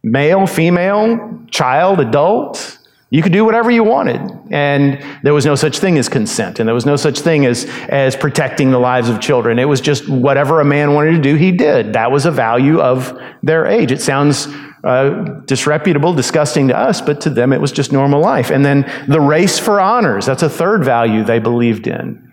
male, 0.02 0.48
female, 0.48 1.44
child, 1.52 2.00
adult. 2.00 2.73
You 3.14 3.22
could 3.22 3.30
do 3.30 3.44
whatever 3.44 3.70
you 3.70 3.84
wanted. 3.84 4.20
And 4.50 5.00
there 5.22 5.32
was 5.32 5.46
no 5.46 5.54
such 5.54 5.78
thing 5.78 5.98
as 5.98 6.08
consent, 6.08 6.58
and 6.58 6.66
there 6.66 6.74
was 6.74 6.84
no 6.84 6.96
such 6.96 7.20
thing 7.20 7.46
as, 7.46 7.64
as 7.88 8.16
protecting 8.16 8.72
the 8.72 8.80
lives 8.80 9.08
of 9.08 9.20
children. 9.20 9.60
It 9.60 9.66
was 9.66 9.80
just 9.80 10.08
whatever 10.08 10.60
a 10.60 10.64
man 10.64 10.94
wanted 10.94 11.12
to 11.12 11.20
do, 11.20 11.36
he 11.36 11.52
did. 11.52 11.92
That 11.92 12.10
was 12.10 12.26
a 12.26 12.32
value 12.32 12.80
of 12.80 13.16
their 13.40 13.66
age. 13.66 13.92
It 13.92 14.00
sounds 14.00 14.48
uh, 14.82 15.42
disreputable, 15.46 16.12
disgusting 16.12 16.66
to 16.68 16.76
us, 16.76 17.00
but 17.00 17.20
to 17.20 17.30
them 17.30 17.52
it 17.52 17.60
was 17.60 17.70
just 17.70 17.92
normal 17.92 18.20
life. 18.20 18.50
And 18.50 18.64
then 18.64 18.92
the 19.06 19.20
race 19.20 19.60
for 19.60 19.80
honors, 19.80 20.26
that's 20.26 20.42
a 20.42 20.50
third 20.50 20.84
value 20.84 21.22
they 21.22 21.38
believed 21.38 21.86
in. 21.86 22.32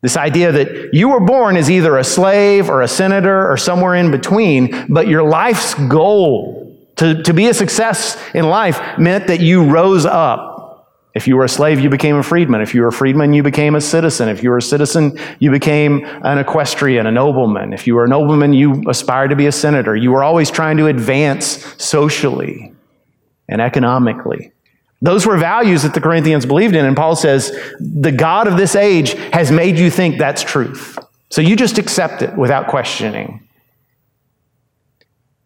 This 0.00 0.16
idea 0.16 0.52
that 0.52 0.94
you 0.94 1.08
were 1.08 1.18
born 1.18 1.56
as 1.56 1.68
either 1.68 1.96
a 1.98 2.04
slave 2.04 2.70
or 2.70 2.82
a 2.82 2.88
senator 2.88 3.50
or 3.50 3.56
somewhere 3.56 3.96
in 3.96 4.12
between, 4.12 4.86
but 4.88 5.08
your 5.08 5.24
life's 5.24 5.74
goal 5.74 6.69
to, 7.00 7.22
to 7.22 7.34
be 7.34 7.48
a 7.48 7.54
success 7.54 8.16
in 8.34 8.48
life 8.48 8.80
meant 8.98 9.26
that 9.26 9.40
you 9.40 9.64
rose 9.64 10.06
up 10.06 10.50
If 11.12 11.26
you 11.26 11.36
were 11.36 11.44
a 11.44 11.48
slave, 11.48 11.80
you 11.80 11.90
became 11.90 12.16
a 12.16 12.22
freedman. 12.22 12.60
If 12.60 12.72
you 12.72 12.82
were 12.82 12.88
a 12.88 12.92
freedman, 12.92 13.32
you 13.32 13.42
became 13.42 13.74
a 13.74 13.80
citizen. 13.80 14.28
If 14.28 14.44
you 14.44 14.50
were 14.50 14.58
a 14.58 14.62
citizen, 14.62 15.18
you 15.40 15.50
became 15.50 16.04
an 16.04 16.38
equestrian, 16.38 17.06
a 17.06 17.10
nobleman. 17.10 17.72
If 17.72 17.86
you 17.86 17.96
were 17.96 18.04
a 18.04 18.08
nobleman, 18.08 18.52
you 18.52 18.88
aspired 18.88 19.28
to 19.28 19.36
be 19.36 19.46
a 19.46 19.52
senator. 19.52 19.96
You 19.96 20.12
were 20.12 20.22
always 20.22 20.50
trying 20.50 20.76
to 20.76 20.86
advance 20.86 21.74
socially 21.82 22.72
and 23.48 23.60
economically. 23.60 24.52
Those 25.02 25.26
were 25.26 25.36
values 25.36 25.82
that 25.82 25.94
the 25.94 26.00
Corinthians 26.00 26.46
believed 26.46 26.76
in. 26.76 26.84
And 26.84 26.96
Paul 26.96 27.16
says, 27.16 27.50
the 27.80 28.12
God 28.12 28.46
of 28.46 28.56
this 28.56 28.76
age 28.76 29.14
has 29.32 29.50
made 29.50 29.78
you 29.78 29.90
think 29.90 30.18
that's 30.18 30.44
truth. 30.44 30.96
So 31.30 31.40
you 31.40 31.56
just 31.56 31.78
accept 31.78 32.22
it 32.22 32.36
without 32.36 32.68
questioning. 32.68 33.48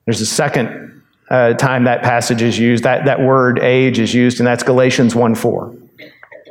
There's 0.04 0.20
a 0.20 0.26
second 0.26 0.93
uh, 1.34 1.52
time 1.54 1.84
that 1.84 2.02
passage 2.02 2.42
is 2.42 2.56
used, 2.58 2.84
that, 2.84 3.06
that 3.06 3.20
word 3.20 3.58
age 3.58 3.98
is 3.98 4.14
used, 4.14 4.38
and 4.38 4.46
that's 4.46 4.62
Galatians 4.62 5.16
1 5.16 5.34
4. 5.34 5.76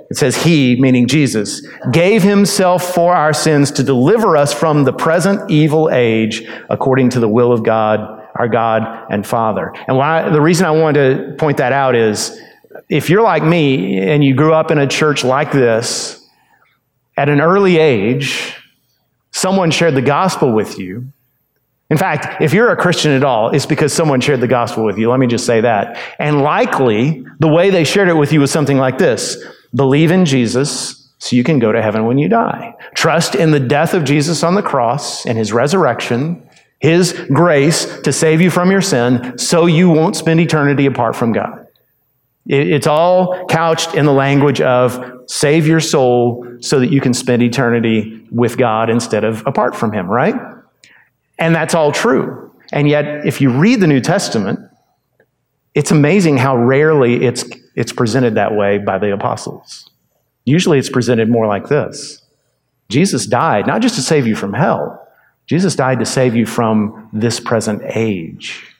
It 0.09 0.17
says, 0.17 0.43
He, 0.43 0.75
meaning 0.79 1.07
Jesus, 1.07 1.65
gave 1.91 2.21
Himself 2.21 2.93
for 2.93 3.15
our 3.15 3.33
sins 3.33 3.71
to 3.71 3.83
deliver 3.83 4.35
us 4.35 4.53
from 4.53 4.83
the 4.83 4.91
present 4.91 5.49
evil 5.49 5.89
age 5.89 6.43
according 6.69 7.11
to 7.11 7.21
the 7.21 7.29
will 7.29 7.53
of 7.53 7.63
God, 7.63 8.27
our 8.35 8.49
God 8.49 9.07
and 9.09 9.25
Father. 9.25 9.73
And 9.87 9.95
why, 9.95 10.29
the 10.29 10.41
reason 10.41 10.65
I 10.65 10.71
wanted 10.71 11.17
to 11.17 11.35
point 11.35 11.57
that 11.57 11.71
out 11.71 11.95
is 11.95 12.37
if 12.89 13.09
you're 13.09 13.21
like 13.21 13.43
me 13.43 13.99
and 13.99 14.21
you 14.21 14.35
grew 14.35 14.53
up 14.53 14.69
in 14.69 14.79
a 14.79 14.87
church 14.87 15.23
like 15.23 15.53
this, 15.53 16.27
at 17.15 17.29
an 17.29 17.39
early 17.39 17.77
age, 17.77 18.53
someone 19.31 19.71
shared 19.71 19.95
the 19.95 20.01
gospel 20.01 20.51
with 20.51 20.77
you 20.77 21.13
in 21.93 21.99
fact, 21.99 22.41
if 22.41 22.53
you're 22.53 22.71
a 22.71 22.75
Christian 22.75 23.11
at 23.11 23.23
all, 23.23 23.51
it's 23.51 23.67
because 23.67 23.93
someone 23.93 24.19
shared 24.19 24.41
the 24.41 24.47
gospel 24.47 24.83
with 24.83 24.97
you. 24.97 25.11
Let 25.11 25.19
me 25.19 25.27
just 25.27 25.45
say 25.45 25.61
that. 25.61 25.99
And 26.17 26.41
likely, 26.41 27.23
the 27.37 27.47
way 27.47 27.69
they 27.69 27.83
shared 27.83 28.09
it 28.09 28.15
with 28.15 28.33
you 28.33 28.39
was 28.39 28.49
something 28.49 28.79
like 28.79 28.97
this 28.97 29.37
Believe 29.75 30.09
in 30.09 30.25
Jesus 30.25 31.07
so 31.19 31.35
you 31.35 31.43
can 31.43 31.59
go 31.59 31.71
to 31.71 31.83
heaven 31.83 32.05
when 32.05 32.17
you 32.17 32.27
die. 32.27 32.73
Trust 32.95 33.35
in 33.35 33.51
the 33.51 33.59
death 33.59 33.93
of 33.93 34.05
Jesus 34.05 34.41
on 34.41 34.55
the 34.55 34.63
cross 34.63 35.27
and 35.27 35.37
his 35.37 35.53
resurrection, 35.53 36.41
his 36.79 37.13
grace 37.31 38.01
to 38.01 38.11
save 38.11 38.41
you 38.41 38.49
from 38.49 38.71
your 38.71 38.81
sin 38.81 39.37
so 39.37 39.67
you 39.67 39.91
won't 39.91 40.15
spend 40.15 40.39
eternity 40.39 40.87
apart 40.87 41.15
from 41.15 41.31
God. 41.31 41.67
It's 42.47 42.87
all 42.87 43.45
couched 43.45 43.93
in 43.93 44.05
the 44.05 44.13
language 44.13 44.61
of 44.61 45.21
save 45.27 45.67
your 45.67 45.79
soul 45.79 46.57
so 46.59 46.79
that 46.79 46.91
you 46.91 47.01
can 47.01 47.13
spend 47.13 47.43
eternity 47.43 48.25
with 48.31 48.57
God 48.57 48.89
instead 48.89 49.23
of 49.23 49.45
apart 49.45 49.75
from 49.75 49.91
him, 49.91 50.07
right? 50.07 50.33
And 51.39 51.55
that's 51.55 51.73
all 51.73 51.91
true. 51.91 52.51
And 52.71 52.87
yet, 52.87 53.25
if 53.25 53.41
you 53.41 53.49
read 53.49 53.79
the 53.79 53.87
New 53.87 54.01
Testament, 54.01 54.59
it's 55.73 55.91
amazing 55.91 56.37
how 56.37 56.55
rarely 56.55 57.23
it's, 57.23 57.45
it's 57.75 57.91
presented 57.91 58.35
that 58.35 58.55
way 58.55 58.77
by 58.77 58.97
the 58.97 59.11
apostles. 59.13 59.89
Usually 60.45 60.77
it's 60.77 60.89
presented 60.89 61.29
more 61.29 61.47
like 61.47 61.67
this 61.67 62.21
Jesus 62.89 63.25
died 63.25 63.65
not 63.65 63.81
just 63.81 63.95
to 63.95 64.01
save 64.01 64.27
you 64.27 64.35
from 64.35 64.53
hell, 64.53 65.07
Jesus 65.47 65.75
died 65.75 65.99
to 65.99 66.05
save 66.05 66.35
you 66.35 66.45
from 66.45 67.09
this 67.13 67.39
present 67.39 67.81
age 67.85 68.72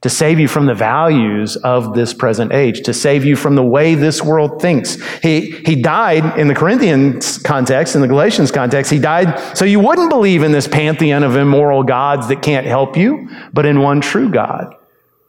to 0.00 0.08
save 0.08 0.38
you 0.38 0.46
from 0.46 0.66
the 0.66 0.74
values 0.74 1.56
of 1.56 1.94
this 1.94 2.14
present 2.14 2.52
age, 2.52 2.82
to 2.82 2.94
save 2.94 3.24
you 3.24 3.34
from 3.34 3.56
the 3.56 3.62
way 3.62 3.94
this 3.94 4.22
world 4.22 4.62
thinks. 4.62 4.96
He, 5.22 5.50
he 5.66 5.74
died 5.74 6.38
in 6.38 6.46
the 6.46 6.54
Corinthians 6.54 7.38
context, 7.38 7.96
in 7.96 8.00
the 8.00 8.08
Galatians 8.08 8.52
context, 8.52 8.92
he 8.92 8.98
died 8.98 9.56
so 9.56 9.64
you 9.64 9.80
wouldn't 9.80 10.10
believe 10.10 10.42
in 10.42 10.52
this 10.52 10.68
pantheon 10.68 11.24
of 11.24 11.36
immoral 11.36 11.82
gods 11.82 12.28
that 12.28 12.42
can't 12.42 12.66
help 12.66 12.96
you, 12.96 13.28
but 13.52 13.66
in 13.66 13.80
one 13.80 14.00
true 14.00 14.30
God 14.30 14.77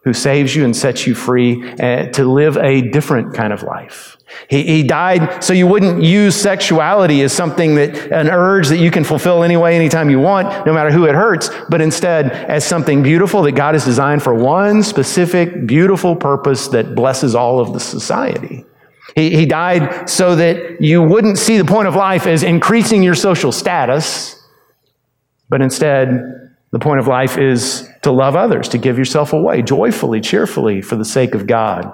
who 0.02 0.14
saves 0.14 0.56
you 0.56 0.64
and 0.64 0.74
sets 0.74 1.06
you 1.06 1.14
free 1.14 1.72
uh, 1.72 2.06
to 2.06 2.24
live 2.24 2.56
a 2.56 2.80
different 2.90 3.34
kind 3.34 3.52
of 3.52 3.62
life. 3.62 4.16
He, 4.48 4.62
he 4.62 4.82
died 4.82 5.44
so 5.44 5.52
you 5.52 5.66
wouldn't 5.66 6.02
use 6.02 6.36
sexuality 6.36 7.20
as 7.22 7.32
something 7.32 7.74
that, 7.74 7.96
an 8.12 8.28
urge 8.28 8.68
that 8.68 8.78
you 8.78 8.90
can 8.90 9.04
fulfill 9.04 9.42
anyway, 9.42 9.74
anytime 9.74 10.08
you 10.08 10.18
want, 10.18 10.66
no 10.66 10.72
matter 10.72 10.90
who 10.90 11.04
it 11.04 11.14
hurts, 11.14 11.50
but 11.68 11.80
instead 11.80 12.30
as 12.32 12.64
something 12.64 13.02
beautiful 13.02 13.42
that 13.42 13.52
God 13.52 13.74
has 13.74 13.84
designed 13.84 14.22
for 14.22 14.34
one 14.34 14.82
specific, 14.82 15.66
beautiful 15.66 16.16
purpose 16.16 16.68
that 16.68 16.94
blesses 16.94 17.34
all 17.34 17.60
of 17.60 17.72
the 17.72 17.80
society. 17.80 18.64
He, 19.16 19.36
he 19.36 19.46
died 19.46 20.08
so 20.08 20.36
that 20.36 20.80
you 20.80 21.02
wouldn't 21.02 21.36
see 21.36 21.58
the 21.58 21.64
point 21.64 21.88
of 21.88 21.96
life 21.96 22.26
as 22.26 22.42
increasing 22.42 23.02
your 23.02 23.16
social 23.16 23.52
status, 23.52 24.40
but 25.48 25.60
instead 25.60 26.49
the 26.72 26.78
point 26.78 27.00
of 27.00 27.06
life 27.08 27.36
is 27.36 27.88
to 28.02 28.12
love 28.12 28.36
others, 28.36 28.68
to 28.68 28.78
give 28.78 28.96
yourself 28.96 29.32
away 29.32 29.62
joyfully, 29.62 30.20
cheerfully 30.20 30.82
for 30.82 30.96
the 30.96 31.04
sake 31.04 31.34
of 31.34 31.46
God. 31.46 31.92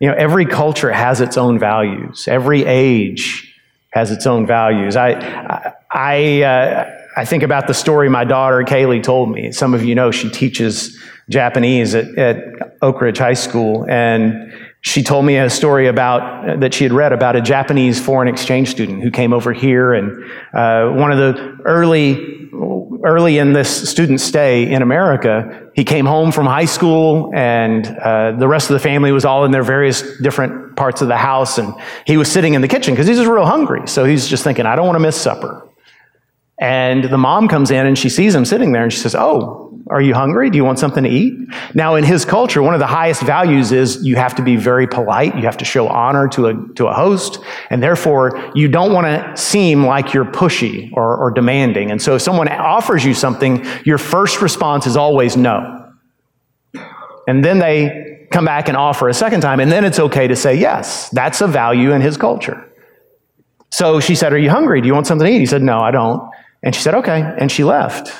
You 0.00 0.08
know, 0.08 0.14
every 0.14 0.46
culture 0.46 0.92
has 0.92 1.20
its 1.20 1.36
own 1.36 1.58
values. 1.58 2.28
Every 2.28 2.64
age 2.64 3.54
has 3.90 4.10
its 4.10 4.26
own 4.26 4.46
values. 4.46 4.96
I, 4.96 5.72
I, 5.90 6.42
uh, 6.42 6.98
I 7.16 7.24
think 7.24 7.42
about 7.42 7.66
the 7.66 7.74
story 7.74 8.08
my 8.08 8.24
daughter 8.24 8.62
Kaylee 8.62 9.02
told 9.02 9.30
me. 9.30 9.50
Some 9.50 9.74
of 9.74 9.82
you 9.82 9.94
know 9.94 10.10
she 10.10 10.30
teaches 10.30 10.96
Japanese 11.28 11.94
at, 11.94 12.16
at 12.16 12.76
Oak 12.80 13.00
Ridge 13.00 13.18
High 13.18 13.34
School, 13.34 13.86
and 13.88 14.52
she 14.82 15.02
told 15.02 15.24
me 15.24 15.36
a 15.36 15.50
story 15.50 15.88
about 15.88 16.60
that 16.60 16.72
she 16.74 16.84
had 16.84 16.92
read 16.92 17.12
about 17.12 17.34
a 17.34 17.40
Japanese 17.40 18.00
foreign 18.00 18.28
exchange 18.28 18.68
student 18.68 19.02
who 19.02 19.10
came 19.10 19.32
over 19.32 19.52
here, 19.52 19.92
and 19.92 20.24
uh, 20.54 20.90
one 20.90 21.10
of 21.10 21.18
the 21.18 21.58
early 21.64 22.47
early 23.04 23.38
in 23.38 23.52
this 23.52 23.88
student 23.88 24.20
stay 24.20 24.70
in 24.70 24.82
America, 24.82 25.70
he 25.74 25.84
came 25.84 26.06
home 26.06 26.32
from 26.32 26.46
high 26.46 26.64
school, 26.64 27.30
and 27.34 27.86
uh, 27.86 28.32
the 28.32 28.48
rest 28.48 28.70
of 28.70 28.74
the 28.74 28.80
family 28.80 29.12
was 29.12 29.24
all 29.24 29.44
in 29.44 29.50
their 29.50 29.62
various 29.62 30.18
different 30.18 30.76
parts 30.76 31.02
of 31.02 31.08
the 31.08 31.16
house, 31.16 31.58
and 31.58 31.74
he 32.06 32.16
was 32.16 32.30
sitting 32.30 32.54
in 32.54 32.60
the 32.60 32.68
kitchen 32.68 32.94
because 32.94 33.06
he's 33.06 33.18
just 33.18 33.30
real 33.30 33.46
hungry. 33.46 33.86
So 33.86 34.04
he's 34.04 34.26
just 34.26 34.44
thinking, 34.44 34.66
I 34.66 34.76
don't 34.76 34.86
want 34.86 34.96
to 34.96 35.00
miss 35.00 35.20
supper. 35.20 35.68
And 36.60 37.04
the 37.04 37.18
mom 37.18 37.46
comes 37.48 37.70
in 37.70 37.86
and 37.86 37.96
she 37.96 38.08
sees 38.08 38.34
him 38.34 38.44
sitting 38.44 38.72
there 38.72 38.82
and 38.82 38.92
she 38.92 38.98
says, 38.98 39.14
Oh, 39.14 39.67
are 39.90 40.00
you 40.00 40.14
hungry? 40.14 40.50
Do 40.50 40.56
you 40.56 40.64
want 40.64 40.78
something 40.78 41.04
to 41.04 41.10
eat? 41.10 41.34
Now, 41.74 41.94
in 41.94 42.04
his 42.04 42.24
culture, 42.24 42.62
one 42.62 42.74
of 42.74 42.80
the 42.80 42.86
highest 42.86 43.22
values 43.22 43.72
is 43.72 44.04
you 44.04 44.16
have 44.16 44.34
to 44.36 44.42
be 44.42 44.56
very 44.56 44.86
polite. 44.86 45.34
You 45.34 45.42
have 45.42 45.56
to 45.58 45.64
show 45.64 45.88
honor 45.88 46.28
to 46.28 46.46
a, 46.46 46.54
to 46.74 46.88
a 46.88 46.92
host. 46.92 47.38
And 47.70 47.82
therefore, 47.82 48.52
you 48.54 48.68
don't 48.68 48.92
want 48.92 49.06
to 49.06 49.40
seem 49.40 49.86
like 49.86 50.12
you're 50.12 50.26
pushy 50.26 50.92
or, 50.92 51.16
or 51.16 51.30
demanding. 51.30 51.90
And 51.90 52.02
so 52.02 52.16
if 52.16 52.22
someone 52.22 52.48
offers 52.48 53.04
you 53.04 53.14
something, 53.14 53.64
your 53.84 53.98
first 53.98 54.42
response 54.42 54.86
is 54.86 54.96
always 54.96 55.36
no. 55.36 55.92
And 57.26 57.44
then 57.44 57.58
they 57.58 58.26
come 58.30 58.44
back 58.44 58.68
and 58.68 58.76
offer 58.76 59.08
a 59.08 59.14
second 59.14 59.40
time. 59.40 59.60
And 59.60 59.72
then 59.72 59.84
it's 59.84 59.98
okay 59.98 60.28
to 60.28 60.36
say 60.36 60.54
yes. 60.54 61.08
That's 61.10 61.40
a 61.40 61.46
value 61.46 61.92
in 61.92 62.00
his 62.00 62.16
culture. 62.16 62.64
So 63.70 64.00
she 64.00 64.14
said, 64.14 64.32
Are 64.32 64.38
you 64.38 64.50
hungry? 64.50 64.80
Do 64.80 64.86
you 64.86 64.94
want 64.94 65.06
something 65.06 65.26
to 65.26 65.32
eat? 65.32 65.38
He 65.38 65.46
said, 65.46 65.62
No, 65.62 65.78
I 65.80 65.90
don't. 65.90 66.30
And 66.62 66.74
she 66.74 66.82
said, 66.82 66.94
Okay. 66.94 67.20
And 67.38 67.50
she 67.50 67.64
left. 67.64 68.12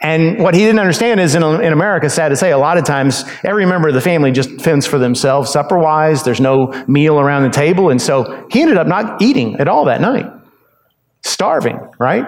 And 0.00 0.38
what 0.38 0.54
he 0.54 0.60
didn't 0.60 0.78
understand 0.78 1.18
is 1.18 1.34
in, 1.34 1.42
in 1.42 1.72
America, 1.72 2.08
sad 2.08 2.28
to 2.28 2.36
say, 2.36 2.52
a 2.52 2.58
lot 2.58 2.78
of 2.78 2.84
times 2.84 3.24
every 3.44 3.66
member 3.66 3.88
of 3.88 3.94
the 3.94 4.00
family 4.00 4.30
just 4.30 4.60
fends 4.60 4.86
for 4.86 4.98
themselves 4.98 5.50
supper 5.50 5.76
wise. 5.76 6.22
There's 6.22 6.40
no 6.40 6.72
meal 6.86 7.18
around 7.18 7.42
the 7.42 7.50
table. 7.50 7.90
And 7.90 8.00
so 8.00 8.46
he 8.50 8.62
ended 8.62 8.78
up 8.78 8.86
not 8.86 9.20
eating 9.20 9.58
at 9.58 9.66
all 9.66 9.86
that 9.86 10.00
night, 10.00 10.26
starving, 11.22 11.80
right? 11.98 12.24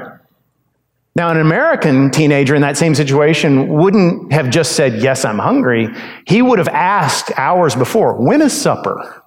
Now, 1.15 1.31
an 1.31 1.39
American 1.39 2.11
teenager 2.11 2.55
in 2.55 2.63
that 2.63 2.77
same 2.77 2.95
situation 2.95 3.69
wouldn't 3.69 4.33
have 4.33 4.51
just 4.51 4.73
said, 4.73 5.03
Yes, 5.03 5.25
I'm 5.25 5.39
hungry. 5.39 5.89
He 6.27 6.41
would 6.41 6.59
have 6.59 6.69
asked 6.69 7.33
hours 7.37 7.75
before, 7.75 8.15
When 8.15 8.43
is 8.43 8.59
supper? 8.59 9.23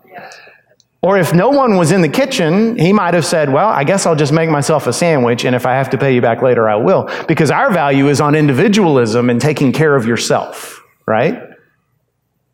Or 1.03 1.17
if 1.17 1.33
no 1.33 1.49
one 1.49 1.75
was 1.75 1.91
in 1.91 2.01
the 2.01 2.07
kitchen, 2.07 2.77
he 2.77 2.93
might 2.93 3.13
have 3.13 3.25
said, 3.25 3.51
Well, 3.51 3.67
I 3.67 3.83
guess 3.83 4.05
I'll 4.05 4.15
just 4.15 4.31
make 4.31 4.49
myself 4.49 4.87
a 4.87 4.93
sandwich, 4.93 5.43
and 5.43 5.53
if 5.53 5.65
I 5.65 5.73
have 5.73 5.89
to 5.89 5.97
pay 5.97 6.15
you 6.15 6.21
back 6.21 6.41
later, 6.41 6.69
I 6.69 6.75
will. 6.75 7.09
Because 7.27 7.51
our 7.51 7.73
value 7.73 8.07
is 8.07 8.21
on 8.21 8.35
individualism 8.35 9.29
and 9.29 9.41
taking 9.41 9.73
care 9.73 9.97
of 9.97 10.05
yourself, 10.05 10.81
right? 11.05 11.43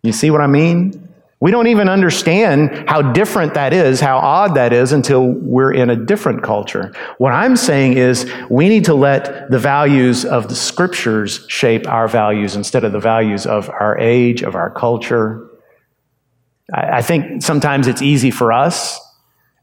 You 0.02 0.12
see 0.12 0.32
what 0.32 0.42
I 0.42 0.48
mean? 0.48 1.08
We 1.40 1.52
don't 1.52 1.68
even 1.68 1.88
understand 1.88 2.90
how 2.90 3.14
different 3.14 3.54
that 3.54 3.72
is, 3.72 4.02
how 4.02 4.18
odd 4.18 4.56
that 4.56 4.74
is, 4.74 4.94
until 4.94 5.28
we're 5.28 5.72
in 5.72 5.92
a 5.92 5.96
different 5.96 6.42
culture. 6.42 6.92
What 7.20 7.32
I'm 7.32 7.56
saying 7.56 7.94
is 7.94 8.30
we 8.50 8.68
need 8.68 8.86
to 8.86 8.96
let 8.96 9.52
the 9.52 9.60
values 9.60 10.26
of 10.26 10.50
the 10.50 10.56
scriptures 10.56 11.46
shape 11.48 11.88
our 11.88 12.08
values 12.08 12.56
instead 12.56 12.84
of 12.84 12.94
the 12.94 13.00
values 13.00 13.46
of 13.46 13.70
our 13.70 13.98
age, 14.00 14.42
of 14.42 14.56
our 14.56 14.72
culture, 14.72 15.49
I 16.74 17.02
think 17.02 17.42
sometimes 17.42 17.88
it's 17.88 18.02
easy 18.02 18.32
for 18.32 18.52
us 18.52 19.00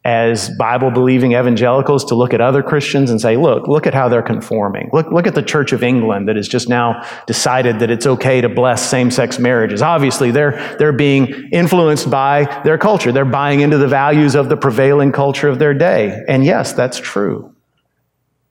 as 0.07 0.51
Bible 0.51 0.93
believing 0.93 1.33
evangelicals 1.33 2.05
to 2.05 2.15
look 2.15 2.33
at 2.33 2.41
other 2.41 2.63
Christians 2.63 3.11
and 3.11 3.21
say, 3.21 3.37
look, 3.37 3.67
look 3.67 3.89
at 3.89 3.95
how 3.95 4.09
they're 4.09 4.23
conforming. 4.23 4.89
Look, 4.93 5.11
look 5.11 5.27
at 5.27 5.35
the 5.35 5.43
Church 5.43 5.73
of 5.73 5.83
England 5.83 6.29
that 6.29 6.37
has 6.37 6.47
just 6.47 6.69
now 6.69 7.05
decided 7.27 7.81
that 7.81 7.91
it's 7.91 8.07
okay 8.07 8.41
to 8.41 8.49
bless 8.49 8.89
same 8.89 9.11
sex 9.11 9.41
marriages. 9.41 9.83
Obviously, 9.83 10.31
they're, 10.31 10.77
they're 10.79 10.93
being 10.93 11.51
influenced 11.51 12.09
by 12.09 12.45
their 12.63 12.79
culture. 12.79 13.11
They're 13.11 13.25
buying 13.25 13.61
into 13.61 13.79
the 13.79 13.89
values 13.89 14.37
of 14.37 14.49
the 14.49 14.57
prevailing 14.57 15.11
culture 15.11 15.49
of 15.49 15.59
their 15.59 15.75
day. 15.75 16.23
And 16.29 16.45
yes, 16.45 16.73
that's 16.73 17.01
true. 17.01 17.53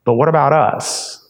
But 0.03 0.15
what 0.15 0.27
about 0.27 0.51
us? 0.51 1.25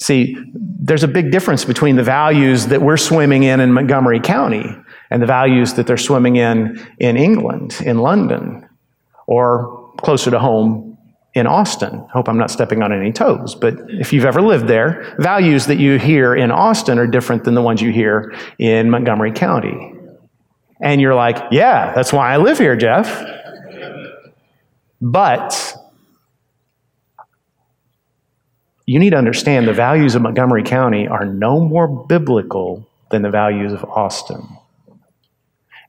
See, 0.00 0.36
there's 0.52 1.04
a 1.04 1.08
big 1.08 1.30
difference 1.30 1.64
between 1.64 1.94
the 1.94 2.02
values 2.02 2.66
that 2.66 2.82
we're 2.82 2.96
swimming 2.96 3.44
in 3.44 3.60
in 3.60 3.72
Montgomery 3.72 4.18
County 4.18 4.76
and 5.10 5.22
the 5.22 5.26
values 5.26 5.74
that 5.74 5.86
they're 5.86 5.96
swimming 5.96 6.36
in 6.36 6.84
in 6.98 7.16
England, 7.16 7.80
in 7.84 7.98
London, 7.98 8.68
or 9.26 9.92
closer 9.98 10.30
to 10.30 10.38
home 10.38 10.96
in 11.34 11.46
Austin. 11.46 11.98
Hope 12.10 12.28
I'm 12.28 12.38
not 12.38 12.50
stepping 12.50 12.82
on 12.82 12.92
any 12.92 13.12
toes, 13.12 13.54
but 13.54 13.74
if 13.88 14.12
you've 14.12 14.24
ever 14.24 14.40
lived 14.40 14.68
there, 14.68 15.14
values 15.18 15.66
that 15.66 15.76
you 15.76 15.98
hear 15.98 16.34
in 16.34 16.50
Austin 16.50 16.98
are 16.98 17.06
different 17.06 17.44
than 17.44 17.54
the 17.54 17.60
ones 17.60 17.82
you 17.82 17.92
hear 17.92 18.34
in 18.58 18.88
Montgomery 18.88 19.32
County. 19.32 19.92
And 20.80 21.00
you're 21.00 21.14
like, 21.14 21.36
yeah, 21.50 21.92
that's 21.94 22.12
why 22.12 22.32
I 22.32 22.38
live 22.38 22.58
here, 22.58 22.74
Jeff. 22.74 23.22
But 25.00 25.74
you 28.86 28.98
need 28.98 29.10
to 29.10 29.16
understand 29.16 29.68
the 29.68 29.74
values 29.74 30.14
of 30.14 30.22
Montgomery 30.22 30.62
County 30.62 31.06
are 31.06 31.26
no 31.26 31.60
more 31.60 32.06
biblical 32.06 32.88
than 33.10 33.22
the 33.22 33.30
values 33.30 33.72
of 33.72 33.84
Austin. 33.84 34.48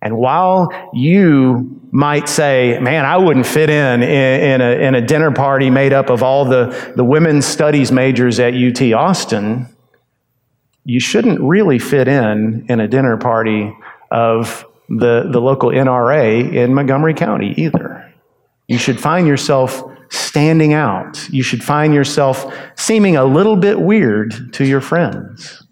And 0.02 0.18
while 0.18 0.70
you 0.94 1.82
might 1.92 2.30
say, 2.30 2.80
man, 2.80 3.06
I 3.06 3.18
wouldn't 3.18 3.46
fit 3.46 3.70
in 3.70 4.04
in, 4.04 4.42
in, 4.42 4.62
a, 4.62 4.88
in 4.88 4.96
a 4.96 5.02
dinner 5.02 5.32
party 5.32 5.70
made 5.70 5.94
up 5.94 6.10
of 6.10 6.22
all 6.22 6.46
the, 6.46 6.94
the 6.96 7.04
women's 7.04 7.46
studies 7.46 7.92
majors 7.92 8.40
at 8.40 8.54
UT 8.54 8.82
Austin, 8.94 9.68
you 10.84 11.00
shouldn't 11.00 11.42
really 11.42 11.80
fit 11.80 12.08
in 12.08 12.66
in 12.70 12.80
a 12.80 12.88
dinner 12.88 13.18
party 13.18 13.76
of 14.12 14.66
the, 14.90 15.28
the 15.32 15.42
local 15.42 15.70
NRA 15.70 16.54
in 16.54 16.74
Montgomery 16.74 17.14
County 17.14 17.54
either. 17.58 18.14
You 18.68 18.78
should 18.78 19.00
find 19.00 19.28
yourself 19.28 19.84
standing 20.10 20.74
out. 20.74 21.28
You 21.30 21.44
should 21.44 21.64
find 21.64 21.94
yourself 21.94 22.54
seeming 22.76 23.18
a 23.18 23.26
little 23.26 23.56
bit 23.56 23.82
weird 23.82 24.54
to 24.54 24.66
your 24.66 24.82
friends. 24.82 25.64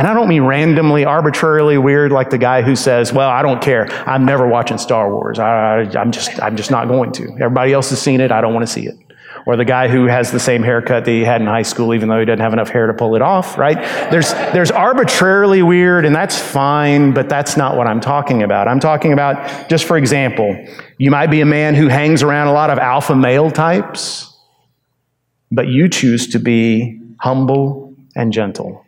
And 0.00 0.08
I 0.08 0.14
don't 0.14 0.28
mean 0.28 0.44
randomly, 0.44 1.04
arbitrarily 1.04 1.76
weird, 1.76 2.10
like 2.10 2.30
the 2.30 2.38
guy 2.38 2.62
who 2.62 2.74
says, 2.74 3.12
"Well, 3.12 3.28
I 3.28 3.42
don't 3.42 3.60
care. 3.60 3.86
I'm 4.08 4.24
never 4.24 4.48
watching 4.48 4.78
Star 4.78 5.12
Wars. 5.12 5.38
I, 5.38 5.82
am 5.94 6.10
just, 6.10 6.42
I'm 6.42 6.56
just 6.56 6.70
not 6.70 6.88
going 6.88 7.12
to. 7.12 7.30
Everybody 7.34 7.74
else 7.74 7.90
has 7.90 8.00
seen 8.00 8.22
it. 8.22 8.32
I 8.32 8.40
don't 8.40 8.54
want 8.54 8.66
to 8.66 8.72
see 8.72 8.86
it." 8.86 8.96
Or 9.44 9.56
the 9.56 9.66
guy 9.66 9.88
who 9.88 10.06
has 10.06 10.30
the 10.30 10.40
same 10.40 10.62
haircut 10.62 11.04
that 11.04 11.10
he 11.10 11.22
had 11.22 11.42
in 11.42 11.46
high 11.46 11.64
school, 11.64 11.92
even 11.92 12.08
though 12.08 12.18
he 12.18 12.24
doesn't 12.24 12.40
have 12.40 12.54
enough 12.54 12.70
hair 12.70 12.86
to 12.86 12.94
pull 12.94 13.14
it 13.14 13.20
off. 13.20 13.58
Right? 13.58 13.76
There's, 14.10 14.32
there's 14.32 14.70
arbitrarily 14.70 15.62
weird, 15.62 16.06
and 16.06 16.16
that's 16.16 16.38
fine, 16.38 17.12
but 17.12 17.28
that's 17.28 17.58
not 17.58 17.76
what 17.76 17.86
I'm 17.86 18.00
talking 18.00 18.42
about. 18.42 18.68
I'm 18.68 18.80
talking 18.80 19.12
about, 19.12 19.68
just 19.68 19.84
for 19.84 19.98
example, 19.98 20.66
you 20.96 21.10
might 21.10 21.26
be 21.26 21.42
a 21.42 21.46
man 21.46 21.74
who 21.74 21.88
hangs 21.88 22.22
around 22.22 22.46
a 22.46 22.54
lot 22.54 22.70
of 22.70 22.78
alpha 22.78 23.14
male 23.14 23.50
types, 23.50 24.34
but 25.52 25.68
you 25.68 25.90
choose 25.90 26.28
to 26.28 26.38
be 26.38 26.98
humble 27.18 27.94
and 28.16 28.32
gentle. 28.32 28.86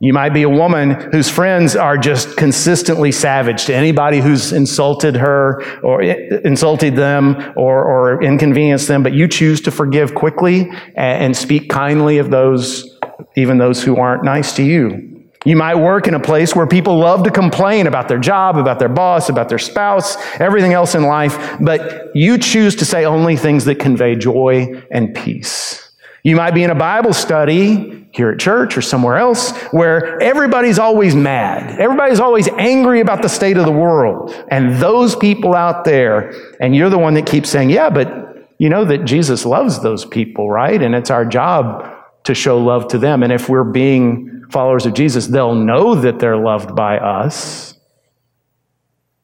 You 0.00 0.12
might 0.12 0.34
be 0.34 0.42
a 0.42 0.50
woman 0.50 0.90
whose 1.12 1.30
friends 1.30 1.76
are 1.76 1.96
just 1.96 2.36
consistently 2.36 3.12
savage 3.12 3.66
to 3.66 3.74
anybody 3.74 4.20
who's 4.20 4.52
insulted 4.52 5.16
her 5.16 5.62
or 5.80 6.02
insulted 6.02 6.96
them 6.96 7.52
or, 7.56 7.84
or 7.84 8.22
inconvenienced 8.22 8.88
them, 8.88 9.02
but 9.02 9.14
you 9.14 9.28
choose 9.28 9.60
to 9.62 9.70
forgive 9.70 10.14
quickly 10.14 10.70
and 10.96 11.36
speak 11.36 11.70
kindly 11.70 12.18
of 12.18 12.30
those, 12.30 12.98
even 13.36 13.58
those 13.58 13.82
who 13.82 13.96
aren't 13.96 14.24
nice 14.24 14.54
to 14.56 14.62
you. 14.64 15.10
You 15.44 15.56
might 15.56 15.76
work 15.76 16.08
in 16.08 16.14
a 16.14 16.20
place 16.20 16.56
where 16.56 16.66
people 16.66 16.98
love 16.98 17.22
to 17.24 17.30
complain 17.30 17.86
about 17.86 18.08
their 18.08 18.18
job, 18.18 18.56
about 18.56 18.78
their 18.78 18.88
boss, 18.88 19.28
about 19.28 19.50
their 19.50 19.58
spouse, 19.58 20.16
everything 20.40 20.72
else 20.72 20.94
in 20.94 21.04
life, 21.04 21.56
but 21.60 22.14
you 22.16 22.38
choose 22.38 22.74
to 22.76 22.84
say 22.84 23.04
only 23.04 23.36
things 23.36 23.66
that 23.66 23.78
convey 23.78 24.16
joy 24.16 24.82
and 24.90 25.14
peace. 25.14 25.83
You 26.24 26.36
might 26.36 26.52
be 26.52 26.64
in 26.64 26.70
a 26.70 26.74
Bible 26.74 27.12
study 27.12 28.08
here 28.12 28.30
at 28.30 28.38
church 28.38 28.78
or 28.78 28.82
somewhere 28.82 29.18
else 29.18 29.52
where 29.72 30.20
everybody's 30.22 30.78
always 30.78 31.14
mad. 31.14 31.78
Everybody's 31.78 32.18
always 32.18 32.48
angry 32.48 33.00
about 33.00 33.20
the 33.20 33.28
state 33.28 33.58
of 33.58 33.66
the 33.66 33.72
world. 33.72 34.34
And 34.50 34.76
those 34.76 35.14
people 35.14 35.54
out 35.54 35.84
there, 35.84 36.32
and 36.60 36.74
you're 36.74 36.88
the 36.88 36.98
one 36.98 37.12
that 37.14 37.26
keeps 37.26 37.50
saying, 37.50 37.68
yeah, 37.68 37.90
but 37.90 38.48
you 38.56 38.70
know 38.70 38.86
that 38.86 39.04
Jesus 39.04 39.44
loves 39.44 39.82
those 39.82 40.06
people, 40.06 40.48
right? 40.48 40.80
And 40.80 40.94
it's 40.94 41.10
our 41.10 41.26
job 41.26 41.92
to 42.24 42.34
show 42.34 42.58
love 42.58 42.88
to 42.88 42.98
them. 42.98 43.22
And 43.22 43.30
if 43.30 43.50
we're 43.50 43.62
being 43.62 44.46
followers 44.50 44.86
of 44.86 44.94
Jesus, 44.94 45.26
they'll 45.26 45.54
know 45.54 45.94
that 45.94 46.20
they're 46.20 46.38
loved 46.38 46.74
by 46.74 46.96
us. 46.98 47.76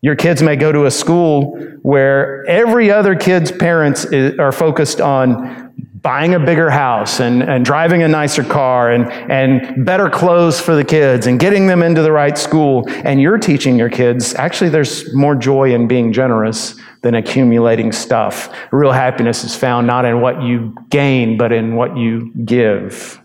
Your 0.03 0.17
kids 0.17 0.43
may 0.43 0.57
go 0.57 0.71
to 0.71 0.85
a 0.85 0.91
school 0.91 1.59
where 1.81 2.45
every 2.47 2.91
other 2.91 3.15
kid's 3.15 3.51
parents 3.51 4.05
are 4.05 4.53
focused 4.53 5.01
on 5.01 5.69
buying 6.03 6.35
a 6.35 6.41
bigger 6.41 6.71
house 6.71 7.21
and, 7.21 7.43
and 7.43 7.65
driving 7.65 8.03
a 8.03 8.09
nicer 8.09 8.43
car 8.43 8.91
and, 8.91 9.11
and 9.31 9.85
better 9.85 10.09
clothes 10.09 10.61
for 10.61 10.75
the 10.75 10.85
kids 10.85 11.27
and 11.27 11.39
getting 11.39 11.67
them 11.67 11.83
into 11.83 12.03
the 12.03 12.13
right 12.13 12.39
school. 12.39 12.85
And 12.89 13.21
you're 13.21 13.39
teaching 13.39 13.79
your 13.79 13.91
kids, 13.91 14.35
actually, 14.35 14.71
there's 14.71 15.13
more 15.15 15.35
joy 15.35 15.75
in 15.75 15.89
being 15.89 16.13
generous 16.13 16.75
than 17.03 17.15
accumulating 17.15 17.93
stuff. 17.93 18.55
Real 18.73 18.93
happiness 18.93 19.45
is 19.45 19.55
found 19.55 19.87
not 19.87 20.05
in 20.05 20.21
what 20.21 20.43
you 20.43 20.75
gain, 20.89 21.37
but 21.37 21.53
in 21.53 21.75
what 21.75 21.97
you 21.97 22.33
give. 22.45 23.21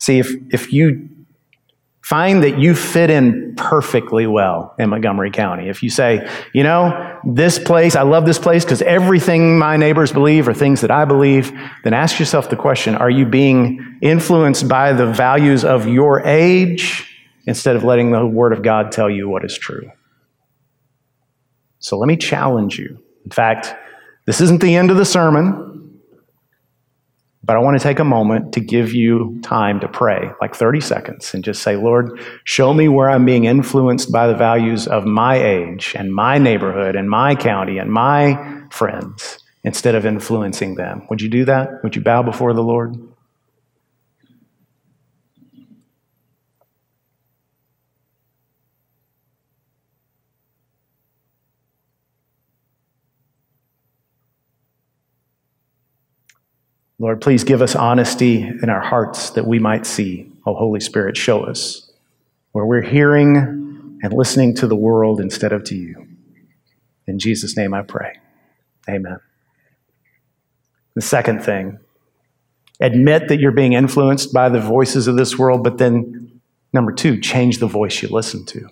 See, 0.00 0.18
if, 0.18 0.32
if 0.50 0.72
you 0.72 1.08
Find 2.02 2.42
that 2.42 2.58
you 2.58 2.74
fit 2.74 3.10
in 3.10 3.54
perfectly 3.56 4.26
well 4.26 4.74
in 4.76 4.90
Montgomery 4.90 5.30
County. 5.30 5.68
If 5.68 5.84
you 5.84 5.88
say, 5.88 6.28
you 6.52 6.64
know, 6.64 7.11
this 7.24 7.58
place, 7.58 7.94
I 7.94 8.02
love 8.02 8.26
this 8.26 8.38
place 8.38 8.64
because 8.64 8.82
everything 8.82 9.58
my 9.58 9.76
neighbors 9.76 10.12
believe 10.12 10.48
are 10.48 10.54
things 10.54 10.80
that 10.80 10.90
I 10.90 11.04
believe, 11.04 11.52
then 11.84 11.94
ask 11.94 12.18
yourself 12.18 12.50
the 12.50 12.56
question 12.56 12.94
are 12.94 13.10
you 13.10 13.26
being 13.26 13.98
influenced 14.02 14.68
by 14.68 14.92
the 14.92 15.06
values 15.06 15.64
of 15.64 15.86
your 15.86 16.20
age 16.20 17.08
instead 17.46 17.76
of 17.76 17.84
letting 17.84 18.10
the 18.10 18.26
Word 18.26 18.52
of 18.52 18.62
God 18.62 18.92
tell 18.92 19.08
you 19.08 19.28
what 19.28 19.44
is 19.44 19.56
true? 19.56 19.90
So 21.78 21.98
let 21.98 22.06
me 22.06 22.16
challenge 22.16 22.78
you. 22.78 22.98
In 23.24 23.30
fact, 23.30 23.74
this 24.26 24.40
isn't 24.40 24.60
the 24.60 24.76
end 24.76 24.90
of 24.90 24.96
the 24.96 25.04
sermon. 25.04 25.71
But 27.44 27.56
I 27.56 27.60
want 27.60 27.76
to 27.76 27.82
take 27.82 27.98
a 27.98 28.04
moment 28.04 28.52
to 28.54 28.60
give 28.60 28.92
you 28.92 29.40
time 29.42 29.80
to 29.80 29.88
pray, 29.88 30.30
like 30.40 30.54
30 30.54 30.80
seconds, 30.80 31.34
and 31.34 31.42
just 31.42 31.62
say, 31.62 31.74
Lord, 31.76 32.20
show 32.44 32.72
me 32.72 32.88
where 32.88 33.10
I'm 33.10 33.24
being 33.24 33.44
influenced 33.44 34.12
by 34.12 34.28
the 34.28 34.36
values 34.36 34.86
of 34.86 35.04
my 35.06 35.36
age 35.36 35.94
and 35.98 36.14
my 36.14 36.38
neighborhood 36.38 36.94
and 36.94 37.10
my 37.10 37.34
county 37.34 37.78
and 37.78 37.90
my 37.90 38.62
friends 38.70 39.38
instead 39.64 39.94
of 39.96 40.06
influencing 40.06 40.76
them. 40.76 41.02
Would 41.10 41.20
you 41.20 41.28
do 41.28 41.44
that? 41.46 41.82
Would 41.82 41.96
you 41.96 42.02
bow 42.02 42.22
before 42.22 42.52
the 42.52 42.62
Lord? 42.62 42.96
Lord, 57.02 57.20
please 57.20 57.42
give 57.42 57.62
us 57.62 57.74
honesty 57.74 58.42
in 58.42 58.70
our 58.70 58.80
hearts 58.80 59.30
that 59.30 59.44
we 59.44 59.58
might 59.58 59.86
see. 59.86 60.30
Oh, 60.46 60.54
Holy 60.54 60.78
Spirit, 60.78 61.16
show 61.16 61.42
us 61.42 61.90
where 62.52 62.64
we're 62.64 62.80
hearing 62.80 63.98
and 64.04 64.12
listening 64.12 64.54
to 64.54 64.68
the 64.68 64.76
world 64.76 65.18
instead 65.18 65.52
of 65.52 65.64
to 65.64 65.74
you. 65.74 66.06
In 67.08 67.18
Jesus' 67.18 67.56
name 67.56 67.74
I 67.74 67.82
pray. 67.82 68.20
Amen. 68.88 69.18
The 70.94 71.02
second 71.02 71.42
thing, 71.42 71.80
admit 72.78 73.26
that 73.26 73.40
you're 73.40 73.50
being 73.50 73.72
influenced 73.72 74.32
by 74.32 74.48
the 74.48 74.60
voices 74.60 75.08
of 75.08 75.16
this 75.16 75.36
world, 75.36 75.64
but 75.64 75.78
then, 75.78 76.40
number 76.72 76.92
two, 76.92 77.20
change 77.20 77.58
the 77.58 77.66
voice 77.66 78.00
you 78.00 78.10
listen 78.10 78.46
to. 78.46 78.68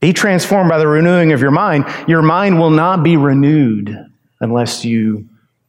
Be 0.00 0.12
transformed 0.12 0.70
by 0.70 0.78
the 0.78 0.88
renewing 0.88 1.30
of 1.30 1.40
your 1.40 1.52
mind. 1.52 1.84
Your 2.08 2.22
mind 2.22 2.58
will 2.58 2.70
not 2.70 3.04
be 3.04 3.16
renewed 3.16 3.96
unless 4.40 4.84
you 4.84 5.28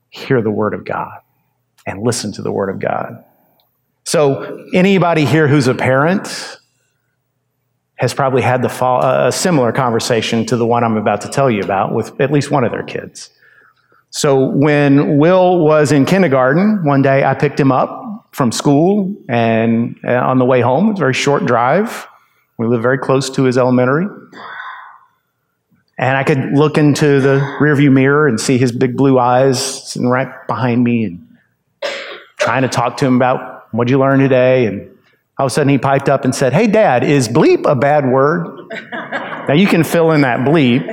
hear 0.09 0.41
the 0.41 0.51
Word 0.51 0.73
of 0.73 0.85
God 0.85 1.19
and 1.85 2.01
listen 2.03 2.31
to 2.33 2.41
the 2.41 2.51
Word 2.51 2.69
of 2.69 2.79
God. 2.79 3.23
So, 4.05 4.65
anybody 4.73 5.25
here 5.25 5.47
who's 5.47 5.67
a 5.67 5.75
parent 5.75 6.57
has 7.95 8.13
probably 8.13 8.41
had 8.41 8.61
the 8.61 8.69
fo- 8.69 9.01
a 9.01 9.31
similar 9.31 9.71
conversation 9.71 10.45
to 10.47 10.57
the 10.57 10.65
one 10.65 10.83
I'm 10.83 10.97
about 10.97 11.21
to 11.21 11.29
tell 11.29 11.49
you 11.49 11.61
about 11.61 11.93
with 11.93 12.19
at 12.19 12.31
least 12.31 12.49
one 12.49 12.63
of 12.63 12.71
their 12.71 12.83
kids. 12.83 13.29
So, 14.09 14.49
when 14.49 15.17
Will 15.17 15.59
was 15.59 15.91
in 15.91 16.05
kindergarten, 16.05 16.83
one 16.83 17.01
day 17.01 17.23
I 17.23 17.35
picked 17.35 17.59
him 17.59 17.71
up 17.71 18.27
from 18.31 18.51
school 18.51 19.15
and 19.27 19.99
uh, 20.03 20.13
on 20.13 20.39
the 20.39 20.45
way 20.45 20.61
home, 20.61 20.89
it's 20.91 20.99
a 20.99 21.01
very 21.01 21.13
short 21.13 21.45
drive. 21.45 22.07
We 22.57 22.67
live 22.67 22.81
very 22.81 22.97
close 22.97 23.29
to 23.31 23.43
his 23.43 23.57
elementary. 23.57 24.05
And 25.99 26.15
I 26.15 26.23
could 26.23 26.53
look 26.53 26.77
into 26.77 27.19
the 27.19 27.39
rearview 27.59 27.91
mirror 27.91 28.25
and 28.25 28.39
see 28.39 28.57
his 28.57 28.71
big 28.71 28.95
blue 28.95 29.19
eyes 29.19 29.91
sitting 29.91 30.07
right 30.07 30.29
behind 30.47 30.81
me 30.81 31.03
and 31.03 31.37
trying 32.37 32.61
to 32.61 32.69
talk 32.69 32.95
to 32.97 33.05
him 33.05 33.17
about 33.17 33.67
what'd 33.73 33.91
you 33.91 33.99
learn 33.99 34.19
today. 34.19 34.65
And 34.65 34.89
all 35.37 35.47
of 35.47 35.51
a 35.51 35.53
sudden 35.53 35.67
he 35.67 35.77
piped 35.77 36.07
up 36.07 36.23
and 36.23 36.33
said, 36.33 36.53
Hey, 36.53 36.67
Dad, 36.67 37.03
is 37.03 37.27
bleep 37.27 37.69
a 37.69 37.75
bad 37.75 38.09
word? 38.09 38.47
now 39.49 39.53
you 39.53 39.67
can 39.67 39.83
fill 39.83 40.11
in 40.11 40.21
that 40.21 40.39
bleep 40.39 40.87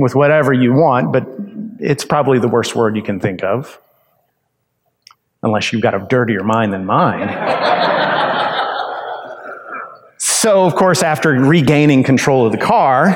with 0.00 0.14
whatever 0.14 0.50
you 0.54 0.72
want, 0.72 1.12
but 1.12 1.26
it's 1.78 2.06
probably 2.06 2.38
the 2.38 2.48
worst 2.48 2.74
word 2.74 2.96
you 2.96 3.02
can 3.02 3.20
think 3.20 3.44
of. 3.44 3.78
unless 5.42 5.72
you've 5.74 5.82
got 5.82 5.94
a 5.94 6.06
dirtier 6.08 6.42
mind 6.42 6.72
than 6.72 6.86
mine. 6.86 7.28
so, 10.16 10.64
of 10.64 10.74
course, 10.74 11.02
after 11.02 11.32
regaining 11.32 12.02
control 12.02 12.46
of 12.46 12.52
the 12.52 12.58
car, 12.58 13.06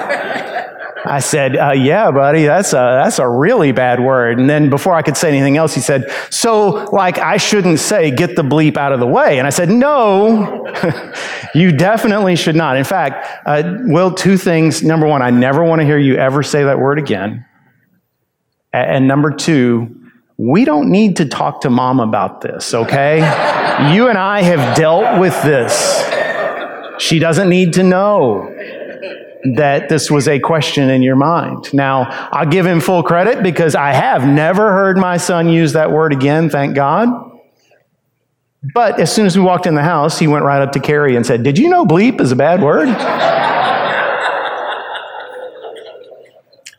I 1.07 1.21
said, 1.21 1.57
uh, 1.57 1.73
"Yeah, 1.73 2.11
buddy, 2.11 2.45
that's 2.45 2.73
a 2.73 3.01
that's 3.03 3.19
a 3.19 3.29
really 3.29 3.73
bad 3.73 4.01
word." 4.01 4.39
And 4.39 4.49
then 4.49 4.71
before 4.71 4.95
I 4.95 5.03
could 5.03 5.17
say 5.17 5.29
anything 5.29 5.57
else, 5.57 5.75
he 5.75 5.81
said, 5.81 6.11
"So, 6.31 6.89
like, 6.93 7.19
I 7.19 7.37
shouldn't 7.37 7.79
say 7.79 8.11
get 8.11 8.37
the 8.37 8.43
bleep 8.43 8.77
out 8.77 8.93
of 8.93 9.01
the 9.01 9.07
way." 9.07 9.39
And 9.39 9.47
I 9.47 9.51
said, 9.51 9.69
"No, 9.69 10.67
you 11.55 11.73
definitely 11.73 12.37
should 12.37 12.57
not." 12.57 12.77
In 12.77 12.85
fact, 12.85 13.47
uh, 13.47 13.63
Will, 13.83 14.13
two 14.13 14.37
things. 14.37 14.83
Number 14.83 15.07
one, 15.07 15.23
I 15.23 15.31
never 15.31 15.63
want 15.63 15.81
to 15.81 15.85
hear 15.85 15.99
you 15.99 16.17
ever 16.17 16.43
say 16.43 16.65
that 16.65 16.79
word 16.79 16.99
again. 16.99 17.45
And 18.73 19.07
number 19.07 19.31
two, 19.31 19.95
we 20.37 20.65
don't 20.65 20.91
need 20.91 21.17
to 21.19 21.27
talk 21.27 21.61
to 21.61 21.71
mom 21.71 22.01
about 22.01 22.41
this, 22.41 22.75
okay? 22.75 23.19
you 23.95 24.09
and 24.09 24.19
I 24.19 24.43
have 24.43 24.77
dealt 24.77 25.21
with 25.21 25.41
this. 25.43 26.03
She 26.99 27.19
doesn't 27.19 27.49
need 27.49 27.75
to 27.75 27.83
know 27.83 28.51
that 29.45 29.89
this 29.89 30.11
was 30.11 30.27
a 30.27 30.41
question 30.41 30.89
in 30.89 31.03
your 31.03 31.17
mind. 31.17 31.73
Now, 31.75 32.07
I'll 32.33 32.47
give 32.47 32.67
him 32.67 32.81
full 32.81 33.03
credit 33.03 33.43
because 33.43 33.75
I 33.75 33.93
have 33.93 34.27
never 34.27 34.73
heard 34.73 34.97
my 34.97 35.19
son 35.19 35.49
use 35.49 35.75
that 35.75 35.91
word 35.91 36.13
again, 36.13 36.49
thank 36.49 36.75
God. 36.75 37.09
But 38.73 38.99
as 38.99 39.13
soon 39.15 39.27
as 39.27 39.37
we 39.37 39.45
walked 39.45 39.67
in 39.67 39.75
the 39.75 39.83
house, 39.83 40.19
he 40.19 40.27
went 40.27 40.45
right 40.45 40.63
up 40.63 40.73
to 40.73 40.81
Carrie 40.81 41.17
and 41.17 41.27
said, 41.27 41.43
Did 41.43 41.59
you 41.59 41.69
know 41.69 41.85
bleep 41.85 42.21
is 42.21 42.33
a 42.33 42.37
bad 42.37 42.63
word? 42.63 42.89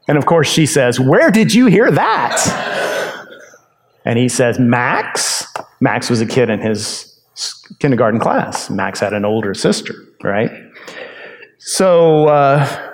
and 0.07 0.17
of 0.17 0.25
course, 0.25 0.47
she 0.47 0.65
says, 0.65 0.99
Where 0.99 1.29
did 1.29 1.53
you 1.53 1.67
hear 1.67 1.91
that? 1.91 3.25
And 4.03 4.17
he 4.17 4.27
says, 4.29 4.57
Max. 4.57 5.45
Max 5.79 6.09
was 6.09 6.21
a 6.21 6.25
kid 6.25 6.49
in 6.49 6.59
his 6.59 7.19
kindergarten 7.79 8.19
class. 8.19 8.71
Max 8.71 8.99
had 8.99 9.13
an 9.13 9.25
older 9.25 9.53
sister, 9.53 9.93
right? 10.23 10.51
So, 11.67 12.27
uh, 12.27 12.91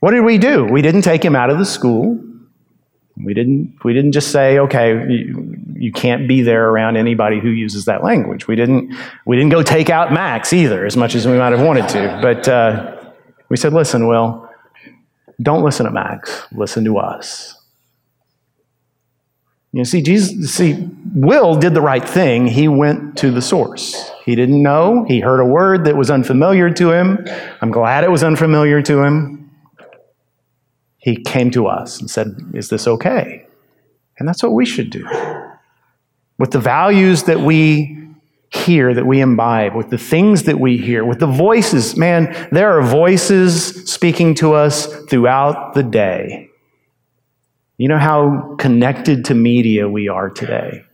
what 0.00 0.10
did 0.10 0.22
we 0.22 0.36
do? 0.36 0.64
We 0.64 0.82
didn't 0.82 1.02
take 1.02 1.24
him 1.24 1.36
out 1.36 1.50
of 1.50 1.58
the 1.58 1.64
school. 1.64 2.20
We 3.16 3.32
didn't, 3.32 3.78
we 3.84 3.92
didn't 3.92 4.10
just 4.10 4.32
say, 4.32 4.58
okay, 4.58 5.06
you, 5.08 5.56
you, 5.76 5.92
can't 5.92 6.26
be 6.26 6.42
there 6.42 6.68
around 6.68 6.96
anybody 6.96 7.38
who 7.38 7.50
uses 7.50 7.84
that 7.84 8.02
language. 8.02 8.48
We 8.48 8.56
didn't, 8.56 8.92
we 9.24 9.36
didn't 9.36 9.52
go 9.52 9.62
take 9.62 9.88
out 9.88 10.12
Max 10.12 10.52
either, 10.52 10.84
as 10.84 10.96
much 10.96 11.14
as 11.14 11.28
we 11.28 11.38
might 11.38 11.52
have 11.52 11.64
wanted 11.64 11.88
to. 11.90 12.18
But 12.20 12.48
uh, 12.48 13.12
we 13.48 13.56
said, 13.56 13.72
listen, 13.72 14.08
Will, 14.08 14.50
don't 15.40 15.62
listen 15.62 15.86
to 15.86 15.92
Max, 15.92 16.48
listen 16.50 16.84
to 16.86 16.98
us. 16.98 17.61
You 19.72 19.86
see, 19.86 20.02
Jesus, 20.02 20.54
see, 20.54 20.88
Will 21.14 21.56
did 21.56 21.72
the 21.72 21.80
right 21.80 22.06
thing. 22.06 22.46
He 22.46 22.68
went 22.68 23.16
to 23.18 23.30
the 23.30 23.40
source. 23.40 24.10
He 24.24 24.34
didn't 24.34 24.62
know. 24.62 25.04
He 25.08 25.20
heard 25.20 25.40
a 25.40 25.46
word 25.46 25.84
that 25.86 25.96
was 25.96 26.10
unfamiliar 26.10 26.70
to 26.70 26.92
him. 26.92 27.26
I'm 27.60 27.70
glad 27.70 28.04
it 28.04 28.10
was 28.10 28.22
unfamiliar 28.22 28.82
to 28.82 29.02
him. 29.02 29.50
He 30.98 31.16
came 31.16 31.50
to 31.52 31.66
us 31.66 32.00
and 32.00 32.10
said, 32.10 32.36
Is 32.54 32.68
this 32.68 32.86
okay? 32.86 33.46
And 34.18 34.28
that's 34.28 34.42
what 34.42 34.52
we 34.52 34.66
should 34.66 34.90
do. 34.90 35.06
With 36.38 36.50
the 36.50 36.60
values 36.60 37.24
that 37.24 37.40
we 37.40 37.98
hear, 38.50 38.92
that 38.92 39.06
we 39.06 39.20
imbibe, 39.20 39.74
with 39.74 39.88
the 39.88 39.98
things 39.98 40.44
that 40.44 40.60
we 40.60 40.76
hear, 40.76 41.04
with 41.04 41.18
the 41.18 41.26
voices, 41.26 41.96
man, 41.96 42.48
there 42.52 42.78
are 42.78 42.82
voices 42.82 43.90
speaking 43.90 44.34
to 44.36 44.52
us 44.52 44.86
throughout 45.06 45.74
the 45.74 45.82
day. 45.82 46.50
You 47.82 47.88
know 47.88 47.98
how 47.98 48.54
connected 48.60 49.24
to 49.24 49.34
media 49.34 49.88
we 49.88 50.06
are 50.06 50.30
today. 50.30 50.84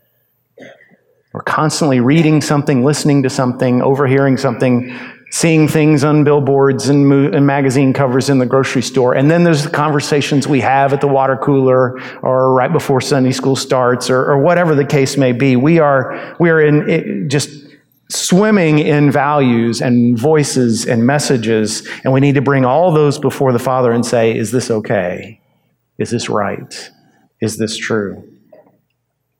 We're 1.35 1.43
constantly 1.43 2.01
reading 2.01 2.41
something, 2.41 2.83
listening 2.83 3.25
to 3.25 3.29
something, 3.29 3.83
overhearing 3.83 4.39
something, 4.39 4.99
seeing 5.31 5.69
things 5.69 6.03
on 6.03 6.25
billboards 6.25 6.89
and, 6.89 7.07
mo- 7.07 7.31
and, 7.31 7.47
magazine 7.47 7.93
covers 7.93 8.31
in 8.31 8.39
the 8.39 8.47
grocery 8.47 8.81
store. 8.81 9.15
And 9.15 9.31
then 9.31 9.45
there's 9.45 9.65
the 9.65 9.69
conversations 9.69 10.49
we 10.49 10.61
have 10.61 10.95
at 10.95 11.03
the 11.03 11.09
water 11.09 11.37
cooler 11.37 12.01
or 12.23 12.55
right 12.55 12.73
before 12.73 13.03
Sunday 13.03 13.33
school 13.33 13.55
starts 13.55 14.09
or, 14.09 14.25
or 14.25 14.39
whatever 14.39 14.75
the 14.75 14.87
case 14.87 15.19
may 15.19 15.33
be. 15.33 15.57
We 15.57 15.81
are, 15.81 16.37
we 16.41 16.49
are 16.49 16.63
in 16.63 16.89
it, 16.89 17.29
just 17.29 17.51
swimming 18.09 18.79
in 18.79 19.11
values 19.11 19.83
and 19.83 20.19
voices 20.19 20.87
and 20.87 21.05
messages. 21.05 21.87
And 22.03 22.15
we 22.15 22.21
need 22.21 22.37
to 22.37 22.41
bring 22.41 22.65
all 22.65 22.93
those 22.93 23.19
before 23.19 23.53
the 23.53 23.59
Father 23.59 23.93
and 23.93 24.07
say, 24.07 24.35
is 24.35 24.53
this 24.53 24.71
okay? 24.71 25.43
Is 25.99 26.11
this 26.11 26.29
right? 26.29 26.91
Is 27.41 27.59
this 27.59 27.77
true? 27.77 28.33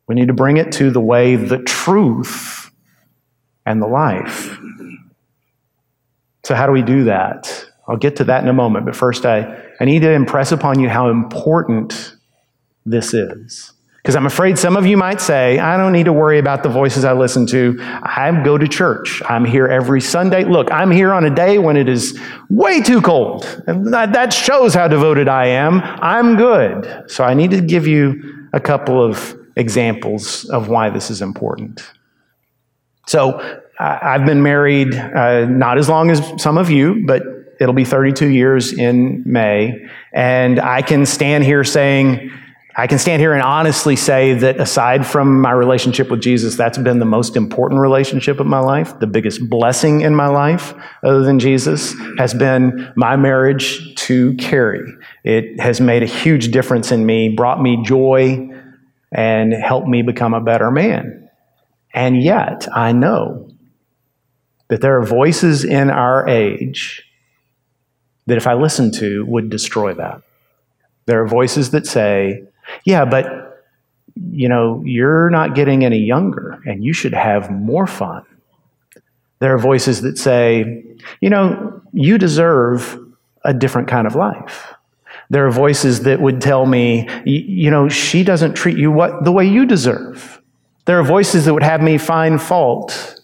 We 0.07 0.15
need 0.15 0.27
to 0.27 0.33
bring 0.33 0.57
it 0.57 0.71
to 0.73 0.91
the 0.91 0.99
way, 0.99 1.35
the 1.35 1.59
truth, 1.59 2.71
and 3.65 3.81
the 3.81 3.87
life. 3.87 4.57
So, 6.43 6.55
how 6.55 6.65
do 6.65 6.71
we 6.71 6.81
do 6.81 7.03
that? 7.05 7.65
I'll 7.87 7.97
get 7.97 8.15
to 8.17 8.23
that 8.25 8.43
in 8.43 8.49
a 8.49 8.53
moment, 8.53 8.85
but 8.85 8.95
first, 8.95 9.25
I, 9.25 9.63
I 9.79 9.85
need 9.85 10.01
to 10.01 10.11
impress 10.11 10.51
upon 10.51 10.79
you 10.79 10.89
how 10.89 11.09
important 11.09 12.15
this 12.85 13.13
is. 13.13 13.73
Because 14.01 14.15
I'm 14.15 14.25
afraid 14.25 14.57
some 14.57 14.77
of 14.77 14.85
you 14.85 14.95
might 14.95 15.19
say, 15.19 15.59
I 15.59 15.75
don't 15.75 15.91
need 15.91 16.05
to 16.05 16.13
worry 16.13 16.39
about 16.39 16.63
the 16.63 16.69
voices 16.69 17.03
I 17.03 17.13
listen 17.13 17.45
to. 17.47 17.77
I 17.81 18.31
go 18.43 18.57
to 18.57 18.67
church. 18.67 19.21
I'm 19.27 19.43
here 19.43 19.67
every 19.67 19.99
Sunday. 19.99 20.45
Look, 20.45 20.71
I'm 20.71 20.89
here 20.89 21.13
on 21.13 21.25
a 21.25 21.29
day 21.29 21.57
when 21.57 21.75
it 21.75 21.89
is 21.89 22.17
way 22.49 22.81
too 22.81 23.01
cold. 23.01 23.45
And 23.67 23.93
that 23.93 24.31
shows 24.31 24.73
how 24.73 24.87
devoted 24.87 25.27
I 25.27 25.47
am. 25.47 25.81
I'm 25.83 26.37
good. 26.37 27.09
So 27.11 27.25
I 27.25 27.33
need 27.33 27.51
to 27.51 27.61
give 27.61 27.87
you 27.87 28.47
a 28.53 28.59
couple 28.59 29.03
of 29.03 29.37
examples 29.57 30.45
of 30.45 30.69
why 30.69 30.89
this 30.89 31.11
is 31.11 31.21
important. 31.21 31.91
So 33.05 33.61
I've 33.79 34.25
been 34.25 34.43
married 34.43 34.95
uh, 34.95 35.45
not 35.45 35.77
as 35.77 35.89
long 35.89 36.09
as 36.09 36.41
some 36.41 36.57
of 36.57 36.69
you, 36.69 37.03
but 37.05 37.23
it'll 37.59 37.73
be 37.73 37.83
32 37.83 38.27
years 38.27 38.71
in 38.71 39.23
May. 39.25 39.85
And 40.13 40.59
I 40.59 40.81
can 40.81 41.05
stand 41.05 41.43
here 41.43 41.63
saying, 41.63 42.31
I 42.75 42.87
can 42.87 42.99
stand 42.99 43.19
here 43.19 43.33
and 43.33 43.41
honestly 43.41 43.95
say 43.95 44.35
that 44.35 44.59
aside 44.59 45.05
from 45.05 45.41
my 45.41 45.51
relationship 45.51 46.09
with 46.09 46.21
Jesus, 46.21 46.55
that's 46.55 46.77
been 46.77 46.99
the 46.99 47.05
most 47.05 47.35
important 47.35 47.81
relationship 47.81 48.39
of 48.39 48.45
my 48.47 48.59
life. 48.59 48.99
The 48.99 49.07
biggest 49.07 49.49
blessing 49.49 50.01
in 50.01 50.15
my 50.15 50.27
life, 50.27 50.73
other 51.03 51.23
than 51.23 51.39
Jesus, 51.39 51.93
has 52.17 52.33
been 52.33 52.93
my 52.95 53.15
marriage 53.15 53.95
to 53.95 54.35
Carrie. 54.35 54.93
It 55.23 55.59
has 55.59 55.81
made 55.81 56.03
a 56.03 56.05
huge 56.05 56.51
difference 56.51 56.91
in 56.91 57.05
me, 57.05 57.29
brought 57.29 57.61
me 57.61 57.81
joy, 57.83 58.49
and 59.11 59.51
helped 59.51 59.87
me 59.87 60.03
become 60.03 60.33
a 60.33 60.41
better 60.41 60.69
man. 60.69 61.29
And 61.93 62.21
yet, 62.21 62.67
I 62.73 62.91
know 62.91 63.51
that 64.67 64.81
there 64.81 64.97
are 64.97 65.05
voices 65.05 65.63
in 65.63 65.89
our 65.89 66.29
age 66.29 67.03
that 68.27 68.37
if 68.37 68.45
I 68.45 68.53
listened 68.53 68.93
to 68.95 69.25
would 69.25 69.49
destroy 69.49 69.95
that. 69.95 70.21
There 71.07 71.23
are 71.23 71.27
voices 71.27 71.71
that 71.71 71.87
say, 71.87 72.43
yeah, 72.85 73.05
but 73.05 73.49
you 74.31 74.49
know, 74.49 74.81
you're 74.85 75.29
not 75.29 75.55
getting 75.55 75.85
any 75.85 75.99
younger 75.99 76.59
and 76.65 76.83
you 76.83 76.93
should 76.93 77.13
have 77.13 77.49
more 77.49 77.87
fun. 77.87 78.23
There 79.39 79.53
are 79.53 79.57
voices 79.57 80.01
that 80.01 80.17
say, 80.17 80.83
you 81.21 81.29
know, 81.29 81.81
you 81.93 82.17
deserve 82.17 82.99
a 83.45 83.53
different 83.53 83.87
kind 83.87 84.05
of 84.05 84.15
life. 84.15 84.73
There 85.29 85.45
are 85.45 85.51
voices 85.51 86.01
that 86.01 86.19
would 86.19 86.41
tell 86.41 86.65
me, 86.65 87.07
you 87.25 87.69
know, 87.69 87.87
she 87.87 88.23
doesn't 88.23 88.55
treat 88.55 88.77
you 88.77 88.91
what, 88.91 89.23
the 89.23 89.31
way 89.31 89.45
you 89.45 89.65
deserve. 89.65 90.41
There 90.85 90.99
are 90.99 91.03
voices 91.03 91.45
that 91.45 91.53
would 91.53 91.63
have 91.63 91.81
me 91.81 91.97
find 91.97 92.41
fault 92.41 93.21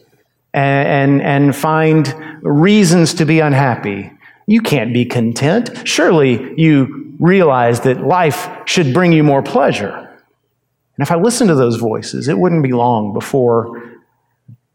and, 0.54 0.88
and, 0.88 1.22
and 1.22 1.56
find 1.56 2.14
reasons 2.44 3.16
to 3.16 3.26
be 3.26 3.40
unhappy. 3.40 4.12
You 4.48 4.62
can't 4.62 4.94
be 4.94 5.04
content. 5.04 5.88
Surely 5.88 6.54
you 6.62 7.05
realize 7.20 7.82
that 7.82 8.02
life 8.02 8.50
should 8.66 8.94
bring 8.94 9.12
you 9.12 9.24
more 9.24 9.42
pleasure. 9.42 9.90
And 9.90 11.06
if 11.06 11.12
I 11.12 11.16
listened 11.16 11.50
to 11.50 11.56
those 11.56 11.76
voices, 11.76 12.28
it 12.28 12.38
wouldn't 12.38 12.64
be 12.64 12.72
long 12.72 13.14
before 13.14 13.84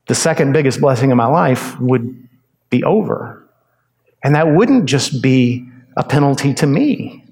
the 0.07 0.14
second 0.14 0.53
biggest 0.53 0.81
blessing 0.81 1.11
of 1.11 1.16
my 1.16 1.26
life 1.26 1.79
would 1.81 2.29
be 2.68 2.85
over. 2.85 3.46
And 4.22 4.35
that 4.35 4.48
wouldn't 4.48 4.87
just 4.87 5.22
be 5.22 5.66
a 5.96 6.05
penalty 6.05 6.53
to 6.55 6.66
me 6.66 7.24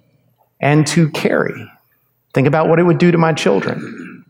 and 0.61 0.87
to 0.89 1.11
Carrie. 1.11 1.71
Think 2.35 2.47
about 2.47 2.69
what 2.69 2.79
it 2.79 2.85
would 2.85 2.99
do 2.99 3.11
to 3.11 3.19
my 3.19 3.33
children. 3.33 4.25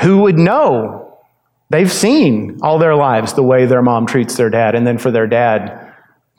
Who 0.00 0.18
would 0.22 0.38
know? 0.38 1.18
They've 1.70 1.90
seen 1.90 2.58
all 2.62 2.78
their 2.78 2.94
lives 2.94 3.34
the 3.34 3.42
way 3.42 3.66
their 3.66 3.82
mom 3.82 4.06
treats 4.06 4.36
their 4.36 4.50
dad, 4.50 4.74
and 4.74 4.86
then 4.86 4.98
for 4.98 5.10
their 5.10 5.26
dad 5.26 5.83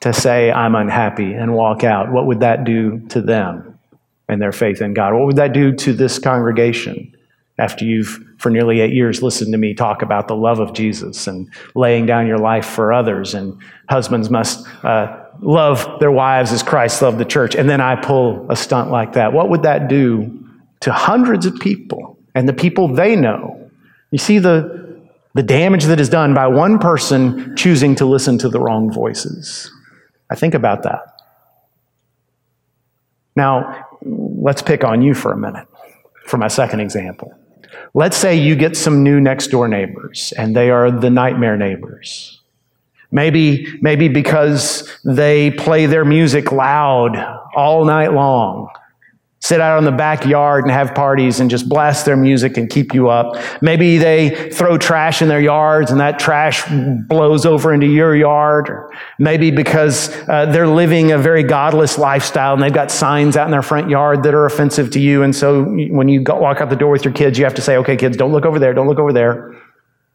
to 0.05 0.13
say, 0.13 0.51
I'm 0.51 0.75
unhappy 0.75 1.33
and 1.33 1.53
walk 1.53 1.83
out, 1.83 2.11
what 2.11 2.27
would 2.27 2.39
that 2.39 2.63
do 2.63 2.99
to 3.09 3.21
them 3.21 3.77
and 4.29 4.41
their 4.41 4.51
faith 4.51 4.81
in 4.81 4.93
God? 4.93 5.13
What 5.13 5.25
would 5.25 5.35
that 5.35 5.51
do 5.51 5.73
to 5.73 5.93
this 5.93 6.19
congregation 6.19 7.11
after 7.57 7.83
you've, 7.85 8.23
for 8.37 8.49
nearly 8.49 8.81
eight 8.81 8.93
years, 8.93 9.21
listened 9.21 9.51
to 9.51 9.57
me 9.57 9.73
talk 9.73 10.01
about 10.01 10.27
the 10.27 10.35
love 10.35 10.59
of 10.59 10.73
Jesus 10.73 11.27
and 11.27 11.49
laying 11.73 12.05
down 12.05 12.27
your 12.27 12.37
life 12.37 12.65
for 12.65 12.93
others? 12.93 13.33
And 13.33 13.57
husbands 13.89 14.29
must 14.29 14.67
uh, 14.85 15.25
love 15.41 15.99
their 15.99 16.11
wives 16.11 16.51
as 16.51 16.63
Christ 16.63 17.01
loved 17.01 17.17
the 17.17 17.25
church. 17.25 17.55
And 17.55 17.69
then 17.69 17.81
I 17.81 17.95
pull 17.95 18.45
a 18.49 18.55
stunt 18.55 18.91
like 18.91 19.13
that. 19.13 19.33
What 19.33 19.49
would 19.49 19.63
that 19.63 19.87
do 19.87 20.47
to 20.81 20.93
hundreds 20.93 21.45
of 21.45 21.59
people 21.59 22.17
and 22.35 22.47
the 22.47 22.53
people 22.53 22.87
they 22.87 23.15
know 23.15 23.69
You 24.11 24.17
see 24.17 24.39
the, 24.39 25.01
the 25.33 25.43
damage 25.43 25.83
that 25.85 25.99
is 25.99 26.07
done 26.07 26.33
by 26.33 26.47
one 26.47 26.79
person 26.79 27.53
choosing 27.57 27.95
to 27.95 28.05
listen 28.05 28.37
to 28.37 28.47
the 28.47 28.61
wrong 28.61 28.91
voices. 28.93 29.69
I 30.29 30.35
think 30.35 30.53
about 30.53 30.83
that. 30.83 31.21
Now, 33.35 33.87
let's 34.01 34.61
pick 34.61 34.83
on 34.83 35.01
you 35.01 35.13
for 35.13 35.31
a 35.31 35.37
minute 35.37 35.67
for 36.25 36.37
my 36.37 36.47
second 36.47 36.79
example. 36.79 37.33
Let's 37.93 38.17
say 38.17 38.35
you 38.35 38.55
get 38.55 38.77
some 38.77 39.03
new 39.03 39.19
next 39.19 39.47
door 39.47 39.67
neighbors 39.67 40.33
and 40.37 40.55
they 40.55 40.69
are 40.69 40.91
the 40.91 41.09
nightmare 41.09 41.57
neighbors. 41.57 42.41
Maybe, 43.11 43.67
maybe 43.81 44.07
because 44.07 44.89
they 45.03 45.51
play 45.51 45.85
their 45.85 46.05
music 46.05 46.51
loud 46.51 47.15
all 47.55 47.85
night 47.85 48.13
long 48.13 48.69
sit 49.45 49.61
out 49.61 49.77
on 49.77 49.83
the 49.83 49.91
backyard 49.91 50.63
and 50.63 50.71
have 50.71 50.95
parties 50.95 51.39
and 51.39 51.51
just 51.51 51.69
blast 51.69 52.03
their 52.03 52.17
music 52.17 52.57
and 52.57 52.67
keep 52.67 52.95
you 52.95 53.09
up. 53.09 53.35
Maybe 53.61 53.99
they 53.99 54.49
throw 54.49 54.75
trash 54.75 55.21
in 55.21 55.27
their 55.27 55.39
yards 55.39 55.91
and 55.91 55.99
that 55.99 56.17
trash 56.17 56.63
blows 57.07 57.45
over 57.45 57.71
into 57.71 57.85
your 57.85 58.15
yard. 58.15 58.91
Maybe 59.19 59.51
because 59.51 60.09
uh, 60.27 60.47
they're 60.47 60.67
living 60.67 61.11
a 61.11 61.19
very 61.19 61.43
godless 61.43 61.99
lifestyle 61.99 62.55
and 62.55 62.63
they've 62.63 62.73
got 62.73 62.89
signs 62.89 63.37
out 63.37 63.45
in 63.45 63.51
their 63.51 63.61
front 63.61 63.87
yard 63.87 64.23
that 64.23 64.33
are 64.33 64.47
offensive 64.47 64.89
to 64.91 64.99
you. 64.99 65.21
And 65.21 65.35
so 65.35 65.63
when 65.63 66.09
you 66.09 66.21
go, 66.21 66.39
walk 66.39 66.59
out 66.59 66.71
the 66.71 66.75
door 66.75 66.89
with 66.89 67.05
your 67.05 67.13
kids, 67.13 67.37
you 67.37 67.45
have 67.45 67.53
to 67.53 67.61
say, 67.61 67.77
okay, 67.77 67.95
kids, 67.95 68.17
don't 68.17 68.31
look 68.31 68.45
over 68.45 68.57
there, 68.57 68.73
don't 68.73 68.87
look 68.87 68.97
over 68.97 69.13
there. 69.13 69.53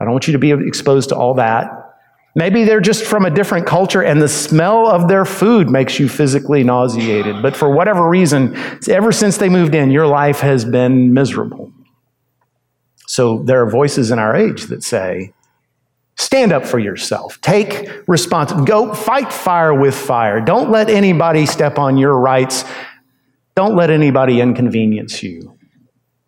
I 0.00 0.06
don't 0.06 0.12
want 0.12 0.26
you 0.26 0.32
to 0.32 0.40
be 0.40 0.50
exposed 0.50 1.10
to 1.10 1.14
all 1.14 1.34
that. 1.34 1.89
Maybe 2.34 2.64
they're 2.64 2.80
just 2.80 3.04
from 3.04 3.24
a 3.24 3.30
different 3.30 3.66
culture 3.66 4.02
and 4.02 4.22
the 4.22 4.28
smell 4.28 4.86
of 4.86 5.08
their 5.08 5.24
food 5.24 5.68
makes 5.68 5.98
you 5.98 6.08
physically 6.08 6.62
nauseated. 6.62 7.42
But 7.42 7.56
for 7.56 7.74
whatever 7.74 8.08
reason, 8.08 8.56
ever 8.88 9.10
since 9.10 9.38
they 9.38 9.48
moved 9.48 9.74
in, 9.74 9.90
your 9.90 10.06
life 10.06 10.40
has 10.40 10.64
been 10.64 11.12
miserable. 11.12 11.72
So 13.06 13.42
there 13.42 13.60
are 13.62 13.68
voices 13.68 14.12
in 14.12 14.20
our 14.20 14.36
age 14.36 14.66
that 14.66 14.84
say, 14.84 15.32
stand 16.16 16.52
up 16.52 16.64
for 16.64 16.78
yourself. 16.78 17.40
Take 17.40 17.90
responsibility. 18.06 18.70
Go 18.70 18.94
fight 18.94 19.32
fire 19.32 19.74
with 19.74 19.96
fire. 19.96 20.40
Don't 20.40 20.70
let 20.70 20.88
anybody 20.88 21.46
step 21.46 21.78
on 21.78 21.96
your 21.96 22.16
rights. 22.16 22.64
Don't 23.56 23.74
let 23.74 23.90
anybody 23.90 24.40
inconvenience 24.40 25.22
you. 25.24 25.58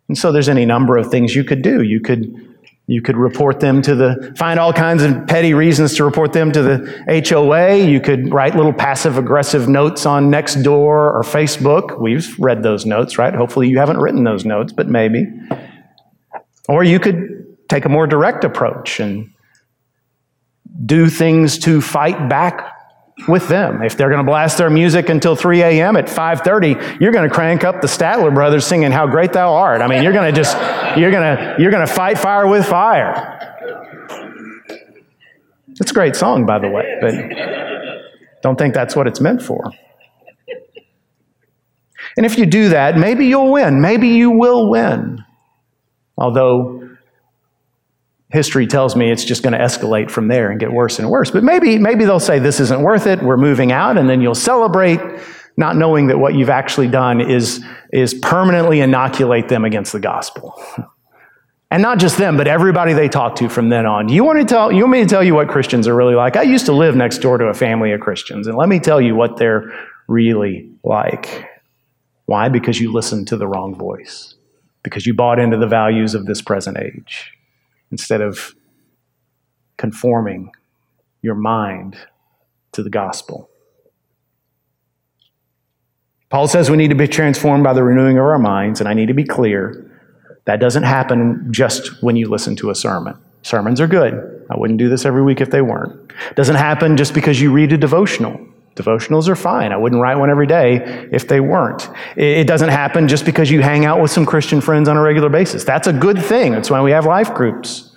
And 0.09 0.17
so 0.17 0.33
there's 0.33 0.49
any 0.49 0.65
number 0.65 0.97
of 0.97 1.09
things 1.09 1.33
you 1.33 1.45
could 1.45 1.61
do. 1.61 1.81
You 1.81 2.01
could 2.01 2.52
you 2.93 3.01
could 3.01 3.17
report 3.17 3.59
them 3.59 3.81
to 3.81 3.95
the, 3.95 4.33
find 4.37 4.59
all 4.59 4.71
kinds 4.71 5.01
of 5.01 5.25
petty 5.27 5.53
reasons 5.53 5.95
to 5.95 6.05
report 6.05 6.31
them 6.31 6.51
to 6.51 6.61
the 6.61 7.23
HOA. 7.27 7.77
You 7.77 7.99
could 7.99 8.31
write 8.31 8.55
little 8.55 8.71
passive 8.71 9.17
aggressive 9.17 9.67
notes 9.67 10.05
on 10.05 10.29
Nextdoor 10.29 10.71
or 10.71 11.21
Facebook. 11.23 11.99
We've 11.99 12.37
read 12.37 12.61
those 12.61 12.85
notes, 12.85 13.17
right? 13.17 13.33
Hopefully 13.33 13.67
you 13.67 13.79
haven't 13.79 13.97
written 13.97 14.23
those 14.23 14.45
notes, 14.45 14.71
but 14.71 14.87
maybe. 14.87 15.25
Or 16.69 16.83
you 16.83 16.99
could 16.99 17.57
take 17.67 17.85
a 17.85 17.89
more 17.89 18.05
direct 18.05 18.43
approach 18.43 18.99
and 18.99 19.33
do 20.85 21.09
things 21.09 21.57
to 21.59 21.81
fight 21.81 22.29
back 22.29 22.72
with 23.27 23.47
them. 23.47 23.81
If 23.83 23.95
they're 23.95 24.09
going 24.09 24.23
to 24.23 24.29
blast 24.29 24.57
their 24.57 24.69
music 24.69 25.09
until 25.09 25.35
3 25.35 25.61
a.m. 25.61 25.95
at 25.95 26.07
5:30, 26.07 26.99
you're 26.99 27.11
going 27.11 27.27
to 27.27 27.33
crank 27.33 27.63
up 27.63 27.81
the 27.81 27.87
Statler 27.87 28.33
brothers 28.33 28.65
singing 28.65 28.91
"How 28.91 29.07
Great 29.07 29.33
Thou 29.33 29.53
Art." 29.53 29.81
I 29.81 29.87
mean, 29.87 30.03
you're 30.03 30.13
going 30.13 30.33
to 30.33 30.35
just 30.35 30.57
you're 30.97 31.11
going 31.11 31.37
to 31.37 31.55
you're 31.59 31.71
going 31.71 31.85
to 31.85 31.93
fight 31.93 32.17
fire 32.17 32.47
with 32.47 32.65
fire. 32.65 33.39
It's 35.79 35.91
a 35.91 35.93
great 35.93 36.15
song, 36.15 36.45
by 36.45 36.59
the 36.59 36.69
way, 36.69 36.97
but 37.01 38.41
don't 38.41 38.57
think 38.57 38.73
that's 38.73 38.95
what 38.95 39.07
it's 39.07 39.19
meant 39.19 39.41
for. 39.41 39.71
And 42.15 42.25
if 42.25 42.37
you 42.37 42.45
do 42.45 42.69
that, 42.69 42.97
maybe 42.97 43.25
you'll 43.25 43.51
win. 43.51 43.81
Maybe 43.81 44.09
you 44.09 44.31
will 44.31 44.69
win. 44.69 45.23
Although 46.17 46.82
history 48.33 48.65
tells 48.65 48.95
me 48.95 49.11
it's 49.11 49.23
just 49.23 49.43
going 49.43 49.53
to 49.53 49.59
escalate 49.59 50.09
from 50.09 50.27
there 50.27 50.49
and 50.49 50.59
get 50.59 50.73
worse 50.73 50.97
and 50.97 51.09
worse. 51.09 51.29
But 51.29 51.43
maybe, 51.43 51.77
maybe 51.77 52.03
they'll 52.03 52.19
say 52.19 52.39
this 52.39 52.59
isn't 52.59 52.81
worth 52.81 53.05
it, 53.05 53.21
we're 53.21 53.37
moving 53.37 53.71
out, 53.71 53.95
and 53.95 54.09
then 54.09 54.21
you'll 54.21 54.33
celebrate, 54.33 54.99
not 55.55 55.75
knowing 55.75 56.07
that 56.07 56.17
what 56.17 56.33
you've 56.33 56.49
actually 56.49 56.87
done 56.87 57.21
is, 57.21 57.63
is 57.93 58.15
permanently 58.15 58.81
inoculate 58.81 59.49
them 59.49 59.63
against 59.63 59.93
the 59.93 59.99
gospel. 59.99 60.59
And 61.69 61.83
not 61.83 61.99
just 61.99 62.17
them, 62.17 62.35
but 62.35 62.47
everybody 62.47 62.93
they 62.93 63.07
talk 63.07 63.35
to 63.35 63.49
from 63.49 63.69
then 63.69 63.85
on. 63.85 64.09
You 64.09 64.23
want, 64.23 64.39
to 64.39 64.45
tell, 64.45 64.71
you 64.71 64.81
want 64.81 64.91
me 64.91 65.01
to 65.01 65.07
tell 65.07 65.23
you 65.23 65.35
what 65.35 65.47
Christians 65.47 65.87
are 65.87 65.95
really 65.95 66.15
like? 66.15 66.35
I 66.35 66.41
used 66.41 66.65
to 66.65 66.73
live 66.73 66.95
next 66.95 67.19
door 67.19 67.37
to 67.37 67.45
a 67.45 67.53
family 67.53 67.91
of 67.91 68.01
Christians, 68.01 68.47
and 68.47 68.57
let 68.57 68.67
me 68.67 68.79
tell 68.79 68.99
you 68.99 69.15
what 69.15 69.37
they're 69.37 69.71
really 70.07 70.71
like. 70.83 71.47
Why? 72.25 72.49
Because 72.49 72.79
you 72.79 72.91
listened 72.91 73.27
to 73.27 73.37
the 73.37 73.47
wrong 73.47 73.75
voice, 73.75 74.33
because 74.81 75.05
you 75.05 75.13
bought 75.13 75.37
into 75.37 75.57
the 75.57 75.67
values 75.67 76.15
of 76.15 76.25
this 76.25 76.41
present 76.41 76.77
age 76.79 77.31
instead 77.93 78.21
of 78.21 78.55
conforming 79.77 80.49
your 81.21 81.35
mind 81.35 81.95
to 82.71 82.81
the 82.81 82.89
gospel. 82.89 83.51
Paul 86.31 86.47
says 86.47 86.71
we 86.71 86.77
need 86.77 86.87
to 86.87 86.95
be 86.95 87.07
transformed 87.07 87.63
by 87.63 87.73
the 87.73 87.83
renewing 87.83 88.17
of 88.17 88.23
our 88.23 88.39
minds, 88.39 88.79
and 88.79 88.89
I 88.89 88.95
need 88.95 89.09
to 89.09 89.13
be 89.13 89.23
clear 89.23 89.91
that 90.45 90.59
doesn't 90.59 90.81
happen 90.81 91.49
just 91.51 92.01
when 92.01 92.15
you 92.15 92.27
listen 92.27 92.55
to 92.55 92.71
a 92.71 92.75
sermon. 92.75 93.15
Sermons 93.43 93.79
are 93.79 93.85
good. 93.85 94.43
I 94.49 94.57
wouldn't 94.57 94.79
do 94.79 94.89
this 94.89 95.05
every 95.05 95.21
week 95.21 95.39
if 95.39 95.51
they 95.51 95.61
weren't. 95.61 96.11
It 96.31 96.35
doesn't 96.35 96.55
happen 96.55 96.97
just 96.97 97.13
because 97.13 97.39
you 97.39 97.51
read 97.51 97.71
a 97.73 97.77
devotional. 97.77 98.43
Devotionals 98.75 99.27
are 99.27 99.35
fine. 99.35 99.71
I 99.71 99.77
wouldn't 99.77 100.01
write 100.01 100.15
one 100.15 100.31
every 100.31 100.47
day 100.47 101.07
if 101.11 101.27
they 101.27 101.39
weren't. 101.39 101.87
It 102.15 102.47
doesn't 102.47 102.69
happen 102.69 103.07
just 103.07 103.23
because 103.23 103.51
you 103.51 103.61
hang 103.61 103.85
out 103.85 104.01
with 104.01 104.09
some 104.09 104.25
Christian 104.25 104.61
friends 104.61 104.89
on 104.89 104.97
a 104.97 105.01
regular 105.01 105.29
basis. 105.29 105.63
That's 105.63 105.87
a 105.87 105.93
good 105.93 106.23
thing. 106.23 106.53
That's 106.53 106.71
why 106.71 106.81
we 106.81 106.91
have 106.91 107.05
life 107.05 107.33
groups. 107.33 107.95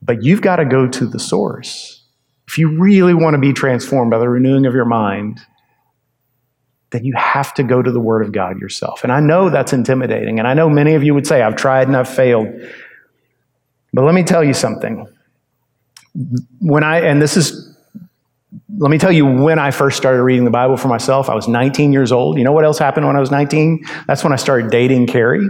But 0.00 0.22
you've 0.22 0.40
got 0.40 0.56
to 0.56 0.64
go 0.64 0.86
to 0.88 1.06
the 1.06 1.18
source. 1.18 2.04
If 2.48 2.56
you 2.58 2.78
really 2.80 3.12
want 3.12 3.34
to 3.34 3.38
be 3.38 3.52
transformed 3.52 4.10
by 4.10 4.18
the 4.18 4.28
renewing 4.28 4.64
of 4.64 4.72
your 4.72 4.84
mind, 4.84 5.40
then 6.90 7.04
you 7.04 7.12
have 7.16 7.52
to 7.54 7.62
go 7.62 7.82
to 7.82 7.90
the 7.90 8.00
Word 8.00 8.22
of 8.22 8.32
God 8.32 8.58
yourself. 8.58 9.02
And 9.02 9.12
I 9.12 9.20
know 9.20 9.50
that's 9.50 9.72
intimidating. 9.72 10.38
And 10.38 10.48
I 10.48 10.54
know 10.54 10.70
many 10.70 10.94
of 10.94 11.02
you 11.02 11.12
would 11.12 11.26
say, 11.26 11.42
I've 11.42 11.56
tried 11.56 11.88
and 11.88 11.96
I've 11.96 12.08
failed. 12.08 12.46
But 13.92 14.04
let 14.04 14.14
me 14.14 14.22
tell 14.22 14.44
you 14.44 14.54
something. 14.54 15.06
When 16.60 16.82
I, 16.84 17.00
and 17.00 17.20
this 17.20 17.36
is 17.36 17.75
let 18.78 18.90
me 18.90 18.98
tell 18.98 19.12
you 19.12 19.26
when 19.26 19.58
I 19.58 19.70
first 19.70 19.96
started 19.96 20.22
reading 20.22 20.44
the 20.44 20.50
Bible 20.50 20.76
for 20.76 20.88
myself. 20.88 21.28
I 21.28 21.34
was 21.34 21.48
19 21.48 21.92
years 21.92 22.12
old. 22.12 22.38
You 22.38 22.44
know 22.44 22.52
what 22.52 22.64
else 22.64 22.78
happened 22.78 23.06
when 23.06 23.16
I 23.16 23.20
was 23.20 23.30
19? 23.30 23.84
That's 24.06 24.22
when 24.24 24.32
I 24.32 24.36
started 24.36 24.70
dating 24.70 25.06
Carrie. 25.06 25.48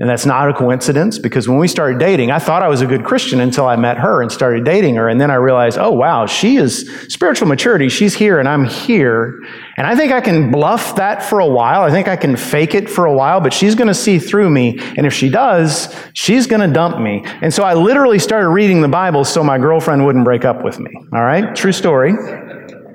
And 0.00 0.08
that's 0.08 0.24
not 0.24 0.48
a 0.48 0.54
coincidence 0.54 1.18
because 1.18 1.46
when 1.46 1.58
we 1.58 1.68
started 1.68 1.98
dating, 1.98 2.30
I 2.30 2.38
thought 2.38 2.62
I 2.62 2.68
was 2.68 2.80
a 2.80 2.86
good 2.86 3.04
Christian 3.04 3.38
until 3.38 3.66
I 3.66 3.76
met 3.76 3.98
her 3.98 4.22
and 4.22 4.32
started 4.32 4.64
dating 4.64 4.94
her. 4.94 5.10
And 5.10 5.20
then 5.20 5.30
I 5.30 5.34
realized, 5.34 5.76
oh, 5.76 5.92
wow, 5.92 6.24
she 6.24 6.56
is 6.56 6.90
spiritual 7.08 7.48
maturity. 7.48 7.90
She's 7.90 8.14
here 8.14 8.38
and 8.38 8.48
I'm 8.48 8.64
here. 8.64 9.38
And 9.76 9.86
I 9.86 9.94
think 9.94 10.10
I 10.10 10.22
can 10.22 10.50
bluff 10.50 10.96
that 10.96 11.22
for 11.22 11.40
a 11.40 11.46
while. 11.46 11.82
I 11.82 11.90
think 11.90 12.08
I 12.08 12.16
can 12.16 12.34
fake 12.34 12.74
it 12.74 12.88
for 12.88 13.04
a 13.04 13.12
while, 13.12 13.42
but 13.42 13.52
she's 13.52 13.74
going 13.74 13.88
to 13.88 13.94
see 13.94 14.18
through 14.18 14.48
me. 14.48 14.78
And 14.96 15.04
if 15.04 15.12
she 15.12 15.28
does, 15.28 15.94
she's 16.14 16.46
going 16.46 16.66
to 16.66 16.72
dump 16.72 16.98
me. 16.98 17.22
And 17.42 17.52
so 17.52 17.62
I 17.62 17.74
literally 17.74 18.18
started 18.18 18.48
reading 18.48 18.80
the 18.80 18.88
Bible 18.88 19.22
so 19.26 19.44
my 19.44 19.58
girlfriend 19.58 20.06
wouldn't 20.06 20.24
break 20.24 20.46
up 20.46 20.64
with 20.64 20.80
me. 20.80 20.90
All 21.12 21.22
right? 21.22 21.54
True 21.54 21.72
story. 21.72 22.14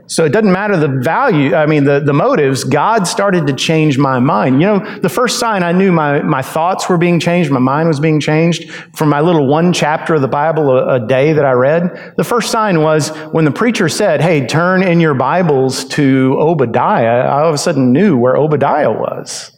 So 0.08 0.24
it 0.24 0.30
doesn't 0.30 0.52
matter 0.52 0.78
the 0.78 0.88
value, 0.88 1.56
I 1.56 1.66
mean, 1.66 1.84
the, 1.84 2.00
the 2.00 2.14
motives. 2.14 2.64
God 2.64 3.08
started 3.08 3.48
to 3.48 3.54
change 3.54 3.98
my 3.98 4.20
mind. 4.20 4.62
You 4.62 4.68
know, 4.68 5.00
the 5.00 5.10
first 5.10 5.40
sign 5.40 5.64
I 5.64 5.72
knew 5.72 5.92
my, 5.92 6.22
my 6.22 6.44
thoughts 6.44 6.88
were 6.88 6.98
being 6.98 7.20
changed, 7.20 7.50
my 7.50 7.60
mind 7.60 7.88
was 7.88 8.00
being 8.00 8.20
changed 8.20 8.72
from 8.96 9.10
my 9.10 9.22
little 9.22 9.48
one 9.48 9.74
chapter 9.74 10.14
of 10.14 10.22
the 10.22 10.28
Bible 10.28 10.70
a, 10.70 10.96
a 10.96 11.08
day 11.08 11.34
that 11.34 11.44
I 11.44 11.54
read. 11.54 12.14
The 12.18 12.24
first 12.24 12.52
sign 12.52 12.82
was 12.82 13.10
when 13.32 13.46
the 13.46 13.52
preacher 13.52 13.90
said, 13.90 14.22
Hey, 14.22 14.46
turn 14.46 14.84
in 14.84 15.00
your 15.00 15.16
Bibles 15.16 15.86
to 15.86 16.36
Obadiah, 16.40 17.22
I 17.22 17.42
all 17.42 17.50
of 17.50 17.56
a 17.56 17.58
sudden 17.58 17.92
knew 17.92 18.16
where 18.16 18.38
Obadiah 18.38 18.92
was. 18.92 19.52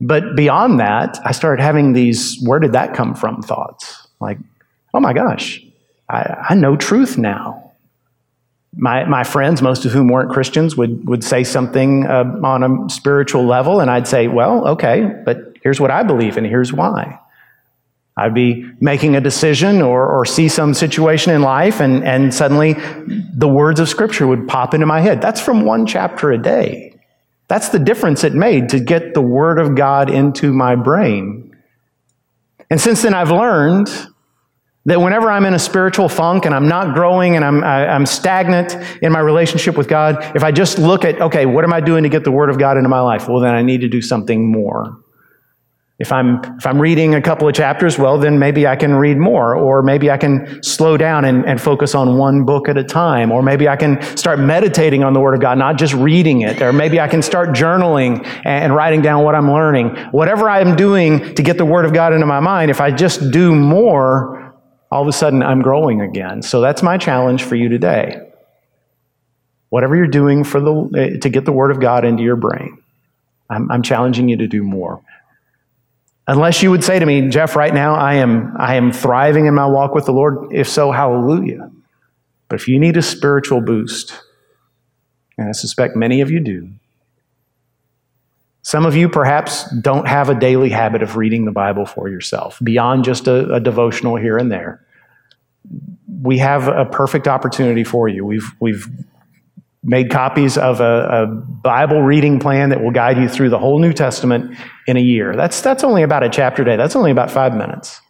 But 0.00 0.36
beyond 0.36 0.80
that, 0.80 1.18
I 1.24 1.32
started 1.32 1.62
having 1.62 1.92
these, 1.92 2.42
where 2.42 2.60
did 2.60 2.72
that 2.72 2.94
come 2.94 3.14
from 3.14 3.42
thoughts? 3.42 4.08
Like, 4.20 4.38
oh 4.94 5.00
my 5.00 5.12
gosh, 5.12 5.62
I, 6.08 6.46
I 6.50 6.54
know 6.54 6.76
truth 6.76 7.18
now 7.18 7.63
my, 8.76 9.04
my 9.04 9.24
friends, 9.24 9.62
most 9.62 9.84
of 9.84 9.92
whom 9.92 10.08
weren't 10.08 10.30
Christians, 10.30 10.76
would, 10.76 11.06
would 11.06 11.24
say 11.24 11.44
something 11.44 12.06
uh, 12.06 12.24
on 12.42 12.62
a 12.62 12.90
spiritual 12.90 13.46
level, 13.46 13.80
and 13.80 13.90
I'd 13.90 14.08
say, 14.08 14.28
well, 14.28 14.68
okay, 14.68 15.22
but 15.24 15.56
here's 15.62 15.80
what 15.80 15.90
I 15.90 16.02
believe, 16.02 16.36
and 16.36 16.46
here's 16.46 16.72
why. 16.72 17.18
I'd 18.16 18.34
be 18.34 18.64
making 18.80 19.16
a 19.16 19.20
decision 19.20 19.82
or, 19.82 20.06
or 20.06 20.24
see 20.24 20.48
some 20.48 20.72
situation 20.74 21.32
in 21.32 21.42
life, 21.42 21.80
and, 21.80 22.04
and 22.04 22.32
suddenly 22.32 22.74
the 23.06 23.48
words 23.48 23.80
of 23.80 23.88
Scripture 23.88 24.26
would 24.26 24.46
pop 24.46 24.72
into 24.72 24.86
my 24.86 25.00
head. 25.00 25.20
That's 25.20 25.40
from 25.40 25.64
one 25.64 25.84
chapter 25.84 26.30
a 26.30 26.38
day. 26.38 26.94
That's 27.48 27.70
the 27.70 27.78
difference 27.78 28.22
it 28.24 28.32
made 28.32 28.68
to 28.70 28.80
get 28.80 29.14
the 29.14 29.20
Word 29.20 29.58
of 29.58 29.74
God 29.74 30.10
into 30.10 30.52
my 30.52 30.76
brain. 30.76 31.56
And 32.70 32.80
since 32.80 33.02
then, 33.02 33.14
I've 33.14 33.30
learned 33.30 33.88
that 34.86 35.00
whenever 35.00 35.30
I'm 35.30 35.46
in 35.46 35.54
a 35.54 35.58
spiritual 35.58 36.08
funk 36.08 36.44
and 36.44 36.54
I'm 36.54 36.68
not 36.68 36.94
growing 36.94 37.36
and 37.36 37.44
I'm, 37.44 37.64
I, 37.64 37.84
am 37.84 37.90
i 37.90 37.94
am 37.94 38.06
stagnant 38.06 38.76
in 39.02 39.12
my 39.12 39.20
relationship 39.20 39.76
with 39.76 39.88
God, 39.88 40.36
if 40.36 40.44
I 40.44 40.52
just 40.52 40.78
look 40.78 41.04
at, 41.04 41.20
okay, 41.20 41.46
what 41.46 41.64
am 41.64 41.72
I 41.72 41.80
doing 41.80 42.02
to 42.02 42.10
get 42.10 42.24
the 42.24 42.32
Word 42.32 42.50
of 42.50 42.58
God 42.58 42.76
into 42.76 42.88
my 42.88 43.00
life? 43.00 43.28
Well, 43.28 43.40
then 43.40 43.54
I 43.54 43.62
need 43.62 43.80
to 43.80 43.88
do 43.88 44.02
something 44.02 44.50
more. 44.50 45.00
If 45.96 46.10
I'm, 46.10 46.40
if 46.58 46.66
I'm 46.66 46.82
reading 46.82 47.14
a 47.14 47.22
couple 47.22 47.46
of 47.46 47.54
chapters, 47.54 47.98
well, 47.98 48.18
then 48.18 48.40
maybe 48.40 48.66
I 48.66 48.74
can 48.74 48.94
read 48.94 49.16
more, 49.16 49.54
or 49.54 49.80
maybe 49.80 50.10
I 50.10 50.16
can 50.16 50.60
slow 50.60 50.96
down 50.96 51.24
and, 51.24 51.46
and 51.46 51.60
focus 51.60 51.94
on 51.94 52.18
one 52.18 52.44
book 52.44 52.68
at 52.68 52.76
a 52.76 52.82
time, 52.82 53.30
or 53.30 53.42
maybe 53.42 53.68
I 53.68 53.76
can 53.76 54.02
start 54.16 54.40
meditating 54.40 55.04
on 55.04 55.12
the 55.12 55.20
Word 55.20 55.34
of 55.34 55.40
God, 55.40 55.56
not 55.56 55.78
just 55.78 55.94
reading 55.94 56.40
it, 56.40 56.60
or 56.60 56.72
maybe 56.72 56.98
I 56.98 57.06
can 57.06 57.22
start 57.22 57.50
journaling 57.50 58.26
and, 58.26 58.64
and 58.64 58.74
writing 58.74 59.02
down 59.02 59.22
what 59.22 59.36
I'm 59.36 59.50
learning. 59.50 59.96
Whatever 60.10 60.50
I'm 60.50 60.74
doing 60.74 61.32
to 61.36 61.42
get 61.44 61.58
the 61.58 61.64
Word 61.64 61.84
of 61.84 61.92
God 61.92 62.12
into 62.12 62.26
my 62.26 62.40
mind, 62.40 62.72
if 62.72 62.80
I 62.80 62.90
just 62.90 63.30
do 63.30 63.54
more, 63.54 64.43
all 64.90 65.02
of 65.02 65.08
a 65.08 65.12
sudden 65.12 65.42
I'm 65.42 65.62
growing 65.62 66.00
again. 66.00 66.42
So 66.42 66.60
that's 66.60 66.82
my 66.82 66.98
challenge 66.98 67.42
for 67.42 67.56
you 67.56 67.68
today. 67.68 68.30
Whatever 69.70 69.96
you're 69.96 70.06
doing 70.06 70.44
for 70.44 70.60
the, 70.60 70.90
eh, 70.96 71.18
to 71.18 71.28
get 71.28 71.44
the 71.44 71.52
Word 71.52 71.70
of 71.70 71.80
God 71.80 72.04
into 72.04 72.22
your 72.22 72.36
brain, 72.36 72.78
I'm, 73.50 73.70
I'm 73.70 73.82
challenging 73.82 74.28
you 74.28 74.36
to 74.38 74.46
do 74.46 74.62
more. 74.62 75.02
Unless 76.26 76.62
you 76.62 76.70
would 76.70 76.84
say 76.84 76.98
to 76.98 77.04
me, 77.04 77.28
Jeff, 77.28 77.54
right 77.54 77.74
now 77.74 77.94
I 77.94 78.14
am, 78.14 78.54
I 78.58 78.76
am 78.76 78.92
thriving 78.92 79.46
in 79.46 79.54
my 79.54 79.66
walk 79.66 79.94
with 79.94 80.06
the 80.06 80.12
Lord. 80.12 80.52
If 80.52 80.68
so, 80.68 80.90
hallelujah. 80.90 81.70
But 82.48 82.60
if 82.60 82.68
you 82.68 82.78
need 82.78 82.96
a 82.96 83.02
spiritual 83.02 83.60
boost, 83.60 84.22
and 85.36 85.48
I 85.48 85.52
suspect 85.52 85.96
many 85.96 86.20
of 86.20 86.30
you 86.30 86.40
do, 86.40 86.70
some 88.64 88.86
of 88.86 88.96
you 88.96 89.10
perhaps 89.10 89.70
don't 89.72 90.08
have 90.08 90.30
a 90.30 90.34
daily 90.34 90.70
habit 90.70 91.02
of 91.02 91.16
reading 91.16 91.44
the 91.44 91.52
Bible 91.52 91.84
for 91.84 92.08
yourself, 92.08 92.58
beyond 92.64 93.04
just 93.04 93.28
a, 93.28 93.52
a 93.52 93.60
devotional 93.60 94.16
here 94.16 94.38
and 94.38 94.50
there. 94.50 94.82
We 96.22 96.38
have 96.38 96.68
a 96.68 96.86
perfect 96.86 97.28
opportunity 97.28 97.84
for 97.84 98.08
you. 98.08 98.24
We've, 98.24 98.50
we've 98.60 98.88
made 99.82 100.10
copies 100.10 100.56
of 100.56 100.80
a, 100.80 100.84
a, 100.84 101.26
Bible 101.26 102.00
reading 102.00 102.40
plan 102.40 102.70
that 102.70 102.82
will 102.82 102.90
guide 102.90 103.18
you 103.18 103.28
through 103.28 103.50
the 103.50 103.58
whole 103.58 103.78
New 103.78 103.92
Testament 103.92 104.56
in 104.86 104.96
a 104.96 105.00
year. 105.00 105.36
That's, 105.36 105.60
that's 105.60 105.84
only 105.84 106.02
about 106.02 106.22
a 106.22 106.30
chapter 106.30 106.62
a 106.62 106.64
day. 106.64 106.76
That's 106.76 106.96
only 106.96 107.10
about 107.10 107.30
five 107.30 107.54
minutes. 107.54 108.00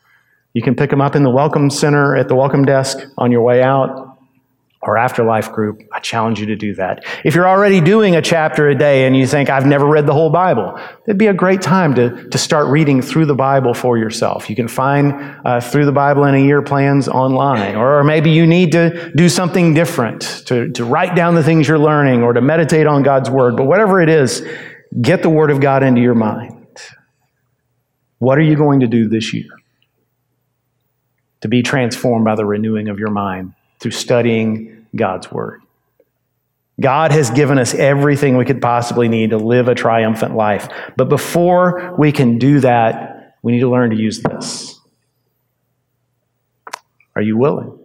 You 0.52 0.62
can 0.62 0.76
pick 0.76 0.90
them 0.90 1.00
up 1.00 1.16
in 1.16 1.24
the 1.24 1.30
Welcome 1.30 1.68
Center 1.68 2.16
at 2.16 2.28
the 2.28 2.36
Welcome 2.36 2.64
Desk 2.64 2.98
on 3.18 3.32
your 3.32 3.42
way 3.42 3.60
out 3.60 4.03
or 4.86 4.98
after 4.98 5.24
Life 5.24 5.52
group, 5.52 5.82
I 5.92 6.00
challenge 6.00 6.40
you 6.40 6.46
to 6.46 6.56
do 6.56 6.74
that. 6.74 7.04
If 7.24 7.34
you're 7.34 7.48
already 7.48 7.80
doing 7.80 8.16
a 8.16 8.22
chapter 8.22 8.68
a 8.68 8.74
day 8.74 9.06
and 9.06 9.16
you 9.16 9.26
think, 9.26 9.50
I've 9.50 9.66
never 9.66 9.86
read 9.86 10.06
the 10.06 10.12
whole 10.12 10.30
Bible, 10.30 10.78
it'd 11.06 11.18
be 11.18 11.26
a 11.26 11.34
great 11.34 11.62
time 11.62 11.94
to, 11.94 12.28
to 12.28 12.38
start 12.38 12.68
reading 12.68 13.00
through 13.00 13.26
the 13.26 13.34
Bible 13.34 13.74
for 13.74 13.96
yourself. 13.96 14.50
You 14.50 14.56
can 14.56 14.68
find 14.68 15.36
uh, 15.44 15.60
Through 15.60 15.86
the 15.86 15.92
Bible 15.92 16.24
in 16.24 16.34
a 16.34 16.38
Year 16.38 16.62
plans 16.62 17.08
online. 17.08 17.76
Or 17.76 18.04
maybe 18.04 18.30
you 18.30 18.46
need 18.46 18.72
to 18.72 19.12
do 19.14 19.28
something 19.28 19.74
different, 19.74 20.22
to, 20.46 20.70
to 20.72 20.84
write 20.84 21.14
down 21.14 21.34
the 21.34 21.42
things 21.42 21.66
you're 21.66 21.78
learning 21.78 22.22
or 22.22 22.32
to 22.32 22.40
meditate 22.40 22.86
on 22.86 23.02
God's 23.02 23.30
Word. 23.30 23.56
But 23.56 23.64
whatever 23.64 24.00
it 24.00 24.08
is, 24.08 24.46
get 25.00 25.22
the 25.22 25.30
Word 25.30 25.50
of 25.50 25.60
God 25.60 25.82
into 25.82 26.00
your 26.00 26.14
mind. 26.14 26.52
What 28.18 28.38
are 28.38 28.42
you 28.42 28.56
going 28.56 28.80
to 28.80 28.86
do 28.86 29.08
this 29.08 29.34
year 29.34 29.50
to 31.40 31.48
be 31.48 31.62
transformed 31.62 32.24
by 32.24 32.34
the 32.34 32.44
renewing 32.46 32.88
of 32.88 32.98
your 32.98 33.10
mind 33.10 33.52
through 33.84 33.90
studying 33.90 34.86
God's 34.96 35.30
Word. 35.30 35.60
God 36.80 37.12
has 37.12 37.30
given 37.30 37.58
us 37.58 37.74
everything 37.74 38.38
we 38.38 38.46
could 38.46 38.62
possibly 38.62 39.08
need 39.08 39.28
to 39.28 39.36
live 39.36 39.68
a 39.68 39.74
triumphant 39.74 40.34
life. 40.34 40.70
But 40.96 41.10
before 41.10 41.94
we 41.98 42.10
can 42.10 42.38
do 42.38 42.60
that, 42.60 43.36
we 43.42 43.52
need 43.52 43.60
to 43.60 43.68
learn 43.68 43.90
to 43.90 43.96
use 43.96 44.22
this. 44.22 44.80
Are 47.14 47.20
you 47.20 47.36
willing? 47.36 47.78